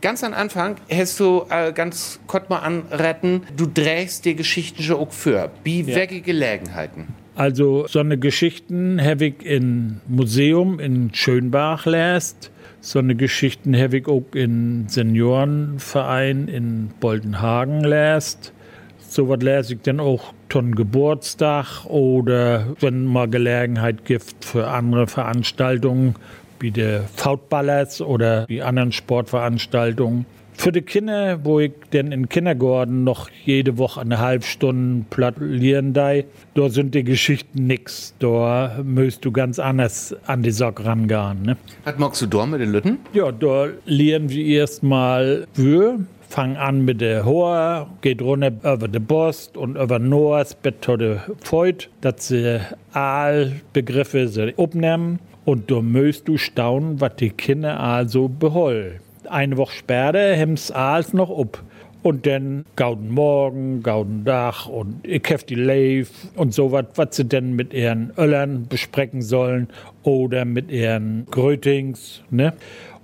Ganz 0.00 0.22
am 0.22 0.34
Anfang 0.34 0.76
hast 0.90 1.18
du 1.20 1.46
äh, 1.48 1.72
ganz 1.72 2.20
kurz 2.26 2.48
mal 2.48 2.58
anretten, 2.58 3.42
du 3.56 3.66
drehst 3.66 4.24
dir 4.24 4.34
Geschichten 4.34 4.82
schon 4.82 4.96
auch 4.96 5.12
für. 5.12 5.50
Wie 5.64 5.82
ja. 5.82 6.04
Gelegenheiten? 6.06 7.14
Also 7.36 7.86
so 7.86 7.98
eine 8.00 8.16
Geschichten 8.16 8.98
ich 9.26 9.44
in 9.44 10.00
Museum 10.08 10.80
in 10.80 11.12
Schönbach 11.12 11.84
lässt. 11.84 12.50
So 12.80 12.98
eine 12.98 13.14
Geschichten 13.14 13.74
ich 13.98 14.08
auch 14.08 14.24
in 14.34 14.88
Seniorenverein 14.88 16.48
in 16.48 16.90
Boldenhagen 16.98 17.84
lässt. 17.84 18.54
So 18.98 19.28
was 19.28 19.42
lese 19.42 19.74
ich 19.74 19.82
dann 19.82 20.00
auch 20.00 20.32
ton 20.48 20.74
Geburtstag 20.74 21.84
oder 21.84 22.74
wenn 22.80 23.04
mal 23.04 23.28
Gelegenheit 23.28 24.06
gibt 24.06 24.42
für 24.42 24.68
andere 24.68 25.06
Veranstaltungen, 25.06 26.14
wie 26.58 26.70
der 26.70 27.02
Fautballers 27.02 28.00
oder 28.00 28.46
die 28.46 28.62
anderen 28.62 28.92
Sportveranstaltungen. 28.92 30.24
Für 30.58 30.72
die 30.72 30.82
Kinder, 30.82 31.44
wo 31.44 31.60
ich 31.60 31.72
denn 31.92 32.12
in 32.12 32.28
Kindergarten 32.28 33.04
noch 33.04 33.28
jede 33.44 33.78
Woche 33.78 34.00
eine 34.00 34.18
halbe 34.18 34.44
Stunde 34.44 35.04
plattieren 35.10 35.92
da, 35.92 36.14
da 36.54 36.68
sind 36.70 36.94
die 36.94 37.04
Geschichten 37.04 37.66
nix. 37.66 38.14
Da 38.18 38.80
müsst 38.82 39.24
du 39.24 39.32
ganz 39.32 39.58
anders 39.58 40.16
an 40.26 40.42
die 40.42 40.50
Sache 40.50 40.84
rangehen. 40.84 41.42
Ne? 41.42 41.56
Was 41.84 41.98
magst 41.98 42.22
du 42.22 42.26
da 42.26 42.46
mit 42.46 42.60
den 42.60 42.72
Lütten? 42.72 42.98
Ja, 43.12 43.30
da 43.30 43.68
lernen 43.84 44.30
wir 44.30 44.44
erstmal 44.44 45.46
Wür, 45.54 46.00
fangen 46.28 46.56
an 46.56 46.84
mit 46.84 47.00
der 47.00 47.24
Hoher, 47.24 47.88
geht 48.00 48.22
runter 48.22 48.48
über 48.48 48.88
den 48.88 49.04
Bost 49.04 49.56
und 49.56 49.76
über 49.76 49.98
Noahs 49.98 50.54
Bett 50.54 50.76
zu 50.84 50.96
der 50.96 51.24
Feut, 51.44 51.90
dass 52.00 52.28
sie 52.28 52.60
Aalbegriffe 52.92 54.54
abnehmen. 54.56 55.20
Und 55.44 55.70
da 55.70 55.80
müsst 55.80 56.26
du 56.26 56.38
staunen, 56.38 57.00
was 57.00 57.14
die 57.16 57.30
Kinder 57.30 57.78
also 57.78 58.28
beholen 58.28 59.00
eine 59.26 59.56
Woche 59.56 59.74
später 59.74 60.34
hems 60.34 60.70
alles 60.70 61.12
noch 61.12 61.30
up. 61.30 61.62
Und 62.02 62.24
dann 62.24 62.64
gauden 62.76 63.10
Morgen, 63.10 63.82
gauden 63.82 64.24
Dach 64.24 64.68
und 64.68 65.04
die 65.04 65.54
Leif 65.56 66.10
und 66.36 66.54
so 66.54 66.70
was, 66.70 66.84
was 66.94 67.16
sie 67.16 67.24
denn 67.24 67.56
mit 67.56 67.74
ihren 67.74 68.12
Öllern 68.16 68.66
besprechen 68.68 69.22
sollen 69.22 69.68
oder 70.04 70.44
mit 70.44 70.70
ihren 70.70 71.26
Grötings, 71.30 72.22
ne? 72.30 72.52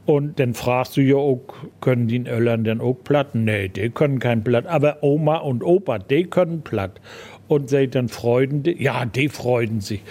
Und 0.05 0.41
dann 0.41 0.55
fragst 0.55 0.97
du 0.97 1.01
ja 1.01 1.17
auch, 1.17 1.41
können 1.81 2.09
die 2.09 2.25
Öllern 2.27 2.65
denn 2.65 2.81
auch 2.81 2.95
platt? 3.05 3.35
Nee, 3.35 3.69
die 3.69 3.91
können 3.91 4.19
kein 4.19 4.43
platt. 4.43 4.67
Aber 4.67 4.99
Oma 5.03 5.37
und 5.37 5.63
Opa, 5.63 5.99
die 5.99 6.25
können 6.25 6.63
platt. 6.63 7.01
Und 7.47 7.71
seid 7.71 7.95
dann 7.95 8.09
freuden 8.09 8.63
die? 8.63 8.83
Ja, 8.83 9.05
die 9.05 9.29
freuen 9.29 9.81
sich. 9.81 10.03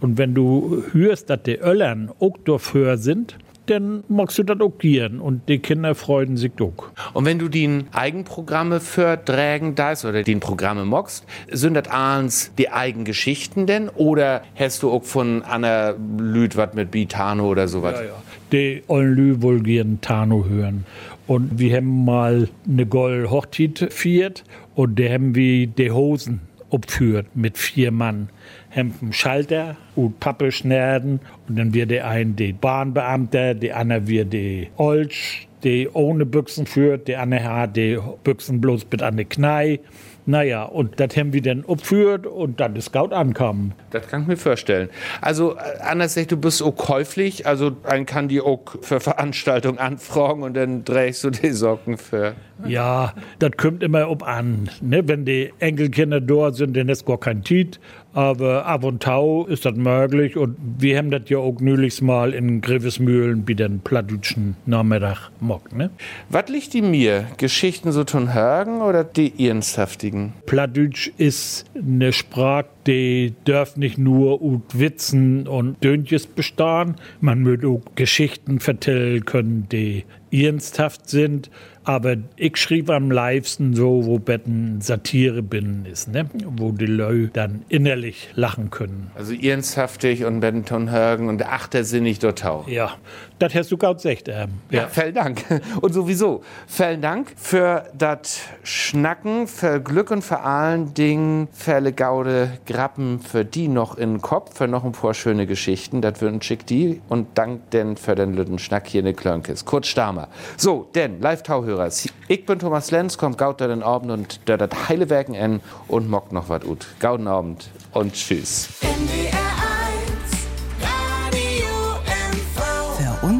Und 0.00 0.18
wenn 0.18 0.34
du 0.34 0.84
hörst, 0.92 1.30
dass 1.30 1.42
die 1.42 1.58
Öllern 1.58 2.10
auch 2.20 2.36
dafür 2.44 2.96
sind, 2.96 3.36
dann 3.70 4.04
magst 4.08 4.38
du 4.38 4.42
das 4.42 4.60
auch 4.60 4.76
gern 4.78 5.20
und 5.20 5.48
die 5.48 5.60
Kinder 5.60 5.94
freuen 5.94 6.36
sich 6.36 6.52
auch. 6.60 6.90
Und 7.14 7.24
wenn 7.24 7.38
du 7.38 7.48
die 7.48 7.84
Eigenprogramme 7.92 8.80
verträgen 8.80 9.74
das 9.74 10.04
oder 10.04 10.22
die 10.22 10.36
Programme 10.36 10.84
magst, 10.84 11.24
sind 11.50 11.74
das 11.74 11.88
eins 11.88 12.52
die 12.58 12.70
Eigengeschichten 12.70 13.66
denn 13.66 13.88
oder 13.88 14.42
hast 14.56 14.82
du 14.82 14.90
auch 14.90 15.04
von 15.04 15.42
Anna 15.42 15.94
Lüd 16.18 16.56
was 16.56 16.74
mit 16.74 16.90
Bitano 16.90 17.48
oder 17.48 17.68
sowas? 17.68 18.00
Ja, 18.00 18.06
ja. 18.06 18.22
Die 18.52 18.82
ollen 18.88 19.14
Lü 19.14 19.60
gern 19.62 20.00
Tano 20.00 20.44
hören. 20.48 20.84
Und 21.28 21.60
wir 21.60 21.76
haben 21.76 22.04
mal 22.04 22.48
eine 22.68 22.86
Gold 22.86 23.30
Hochzeit 23.30 23.92
viert 23.92 24.42
und 24.74 24.98
da 24.98 25.04
haben 25.04 25.36
wir 25.36 25.68
die 25.68 25.92
Hosen 25.92 26.40
opführt 26.70 27.26
mit 27.34 27.58
vier 27.58 27.90
Mann. 27.90 28.28
Hemden 28.68 29.12
Schalter 29.12 29.76
und 29.96 30.20
Pappe 30.20 30.52
schneiden 30.52 31.20
und 31.48 31.58
dann 31.58 31.74
wird 31.74 31.90
der 31.90 32.08
ein 32.08 32.36
die 32.36 32.52
Bahnbeamter, 32.52 33.54
der 33.54 33.76
andere 33.76 34.06
wird 34.06 34.32
die 34.32 34.68
Olsch, 34.76 35.48
die 35.62 35.88
ohne 35.92 36.24
Büchsen 36.24 36.66
führt, 36.66 37.08
der 37.08 37.20
andere 37.20 37.44
hat 37.44 37.76
die 37.76 37.98
Büchsen 38.24 38.60
bloß 38.60 38.86
mit 38.90 39.02
an 39.02 39.16
die 39.16 39.24
Knei. 39.24 39.80
Naja, 40.26 40.64
und 40.64 41.00
das 41.00 41.16
haben 41.16 41.32
wir 41.32 41.42
dann 41.42 41.64
opführt 41.64 42.26
und 42.26 42.60
dann 42.60 42.76
ist 42.76 42.86
Scout 42.86 43.14
ankommen. 43.14 43.72
Das 43.90 44.06
kann 44.08 44.22
ich 44.22 44.28
mir 44.28 44.36
vorstellen. 44.36 44.88
Also, 45.20 45.56
äh, 45.56 45.80
anders 45.80 46.14
gesagt, 46.14 46.32
du 46.32 46.36
bist 46.36 46.62
auch 46.62 46.76
käuflich, 46.76 47.46
also 47.46 47.72
ein 47.84 48.06
kann 48.06 48.28
die 48.28 48.40
auch 48.40 48.60
für 48.82 49.00
Veranstaltungen 49.00 49.78
anfragen 49.78 50.42
und 50.42 50.54
dann 50.54 50.84
drehst 50.84 51.24
du 51.24 51.30
die 51.30 51.50
Socken 51.50 51.96
für. 51.96 52.34
Ja, 52.66 53.14
das 53.38 53.52
kommt 53.56 53.82
immer 53.82 54.10
ob 54.10 54.22
an. 54.22 54.68
Ne? 54.80 55.06
Wenn 55.06 55.24
die 55.24 55.52
Enkelkinder 55.58 56.20
dort 56.20 56.56
sind, 56.56 56.76
dann 56.76 56.88
ist 56.88 57.06
gar 57.06 57.18
kein 57.18 57.42
Tiet. 57.42 57.80
Aber 58.12 58.66
ab 58.66 58.82
und 58.82 59.02
tau 59.02 59.46
ist 59.46 59.64
das 59.64 59.76
möglich 59.76 60.36
und 60.36 60.56
wir 60.78 60.98
haben 60.98 61.10
das 61.10 61.22
ja 61.28 61.38
auch 61.38 61.60
nüchst 61.60 62.02
mal 62.02 62.34
in 62.34 62.60
Grevesmühlen 62.60 63.44
bei 63.44 63.54
den 63.54 63.80
Plattdütschen 63.80 64.56
Nachmittag 64.66 65.30
mock, 65.38 65.72
ne? 65.72 65.90
Was 66.28 66.48
liegt 66.48 66.74
die 66.74 66.82
mir? 66.82 67.26
Geschichten 67.36 67.92
so 67.92 68.02
tun 68.02 68.34
Hagen 68.34 68.80
oder 68.80 69.04
die 69.04 69.46
ernsthaftigen? 69.46 70.32
Plattdütsch 70.46 71.12
ist 71.18 71.66
eine 71.76 72.12
Sprache, 72.12 72.66
die 72.86 73.34
darf 73.44 73.76
nicht 73.76 73.98
nur 73.98 74.42
ut 74.42 74.78
Witzen 74.78 75.46
und 75.46 75.82
Döntjes 75.82 76.26
bestehen. 76.26 76.96
Man 77.20 77.42
möchte 77.42 77.68
auch 77.68 77.82
Geschichten 77.94 78.60
vertellen 78.60 79.24
können, 79.24 79.66
die 79.70 80.04
ernsthaft 80.32 81.08
sind. 81.08 81.50
Aber 81.84 82.16
ich 82.36 82.56
schrieb 82.58 82.90
am 82.90 83.10
livesten 83.10 83.74
so, 83.74 84.04
wo 84.04 84.18
Betten 84.18 84.80
Satire 84.80 85.42
binnen 85.42 85.86
ist, 85.86 86.08
ne? 86.08 86.28
wo 86.56 86.72
die 86.72 86.86
Leute 86.86 87.30
dann 87.32 87.62
innerlich 87.68 88.28
lachen 88.34 88.70
können. 88.70 89.10
Also 89.14 89.32
ernsthaftig 89.32 90.24
und 90.24 90.40
Benton 90.40 90.90
Hagen 90.90 91.28
und 91.28 91.44
achtersinnig 91.44 92.18
dort 92.18 92.44
auch. 92.44 92.68
Ja, 92.68 92.96
das 93.40 93.54
hast 93.54 93.72
du 93.72 93.76
gerade 93.76 93.96
gesagt. 93.96 94.28
Ähm, 94.28 94.60
ja. 94.70 94.82
ja, 94.82 94.88
vielen 94.88 95.14
Dank. 95.14 95.44
Und 95.80 95.92
sowieso, 95.92 96.42
vielen 96.66 97.00
Dank 97.00 97.32
für 97.36 97.84
das 97.96 98.40
Schnacken, 98.62 99.46
für 99.46 99.80
Glück 99.80 100.10
und 100.10 100.22
für 100.22 100.40
allen 100.40 100.94
Dingen, 100.94 101.48
für 101.52 101.80
Gaude 101.92 102.58
Grappen, 102.66 103.20
für 103.20 103.44
die 103.44 103.68
noch 103.68 103.96
in 103.96 104.14
den 104.14 104.20
Kopf, 104.20 104.56
für 104.56 104.68
noch 104.68 104.84
ein 104.84 104.92
paar 104.92 105.14
schöne 105.14 105.46
Geschichten. 105.46 106.02
Das 106.02 106.20
wünsche 106.20 106.54
ich 106.54 106.64
die 106.64 107.00
und 107.08 107.38
dank 107.38 107.70
denn 107.70 107.96
für 107.96 108.14
den 108.14 108.34
lütten 108.34 108.58
Schnack 108.58 108.86
hier 108.86 109.00
in 109.00 109.06
der 109.06 109.14
Klönkes. 109.14 109.64
Kurt 109.64 109.86
Stamer. 109.86 110.28
So, 110.56 110.88
denn, 110.94 111.20
Live-Tauhörers, 111.20 112.08
ich 112.28 112.46
bin 112.46 112.58
Thomas 112.58 112.90
Lenz, 112.90 113.16
kommt 113.16 113.38
gaut 113.38 113.60
da 113.60 113.66
den 113.66 113.82
Abend 113.82 114.10
und 114.10 114.48
der 114.48 114.58
dat 114.58 114.88
heile 114.88 115.08
Werken 115.08 115.34
en 115.34 115.60
und 115.88 116.08
mockt 116.10 116.32
noch 116.32 116.48
wat 116.48 116.64
ut. 116.64 116.86
Gauden 117.00 117.26
Abend 117.26 117.70
und 117.92 118.12
tschüss. 118.12 118.66
Für 118.66 119.69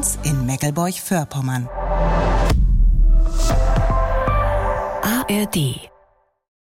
uns 0.00 0.18
in 0.22 0.46
Meckelburg-Vorpommern. 0.46 1.68
ARD 5.02 5.90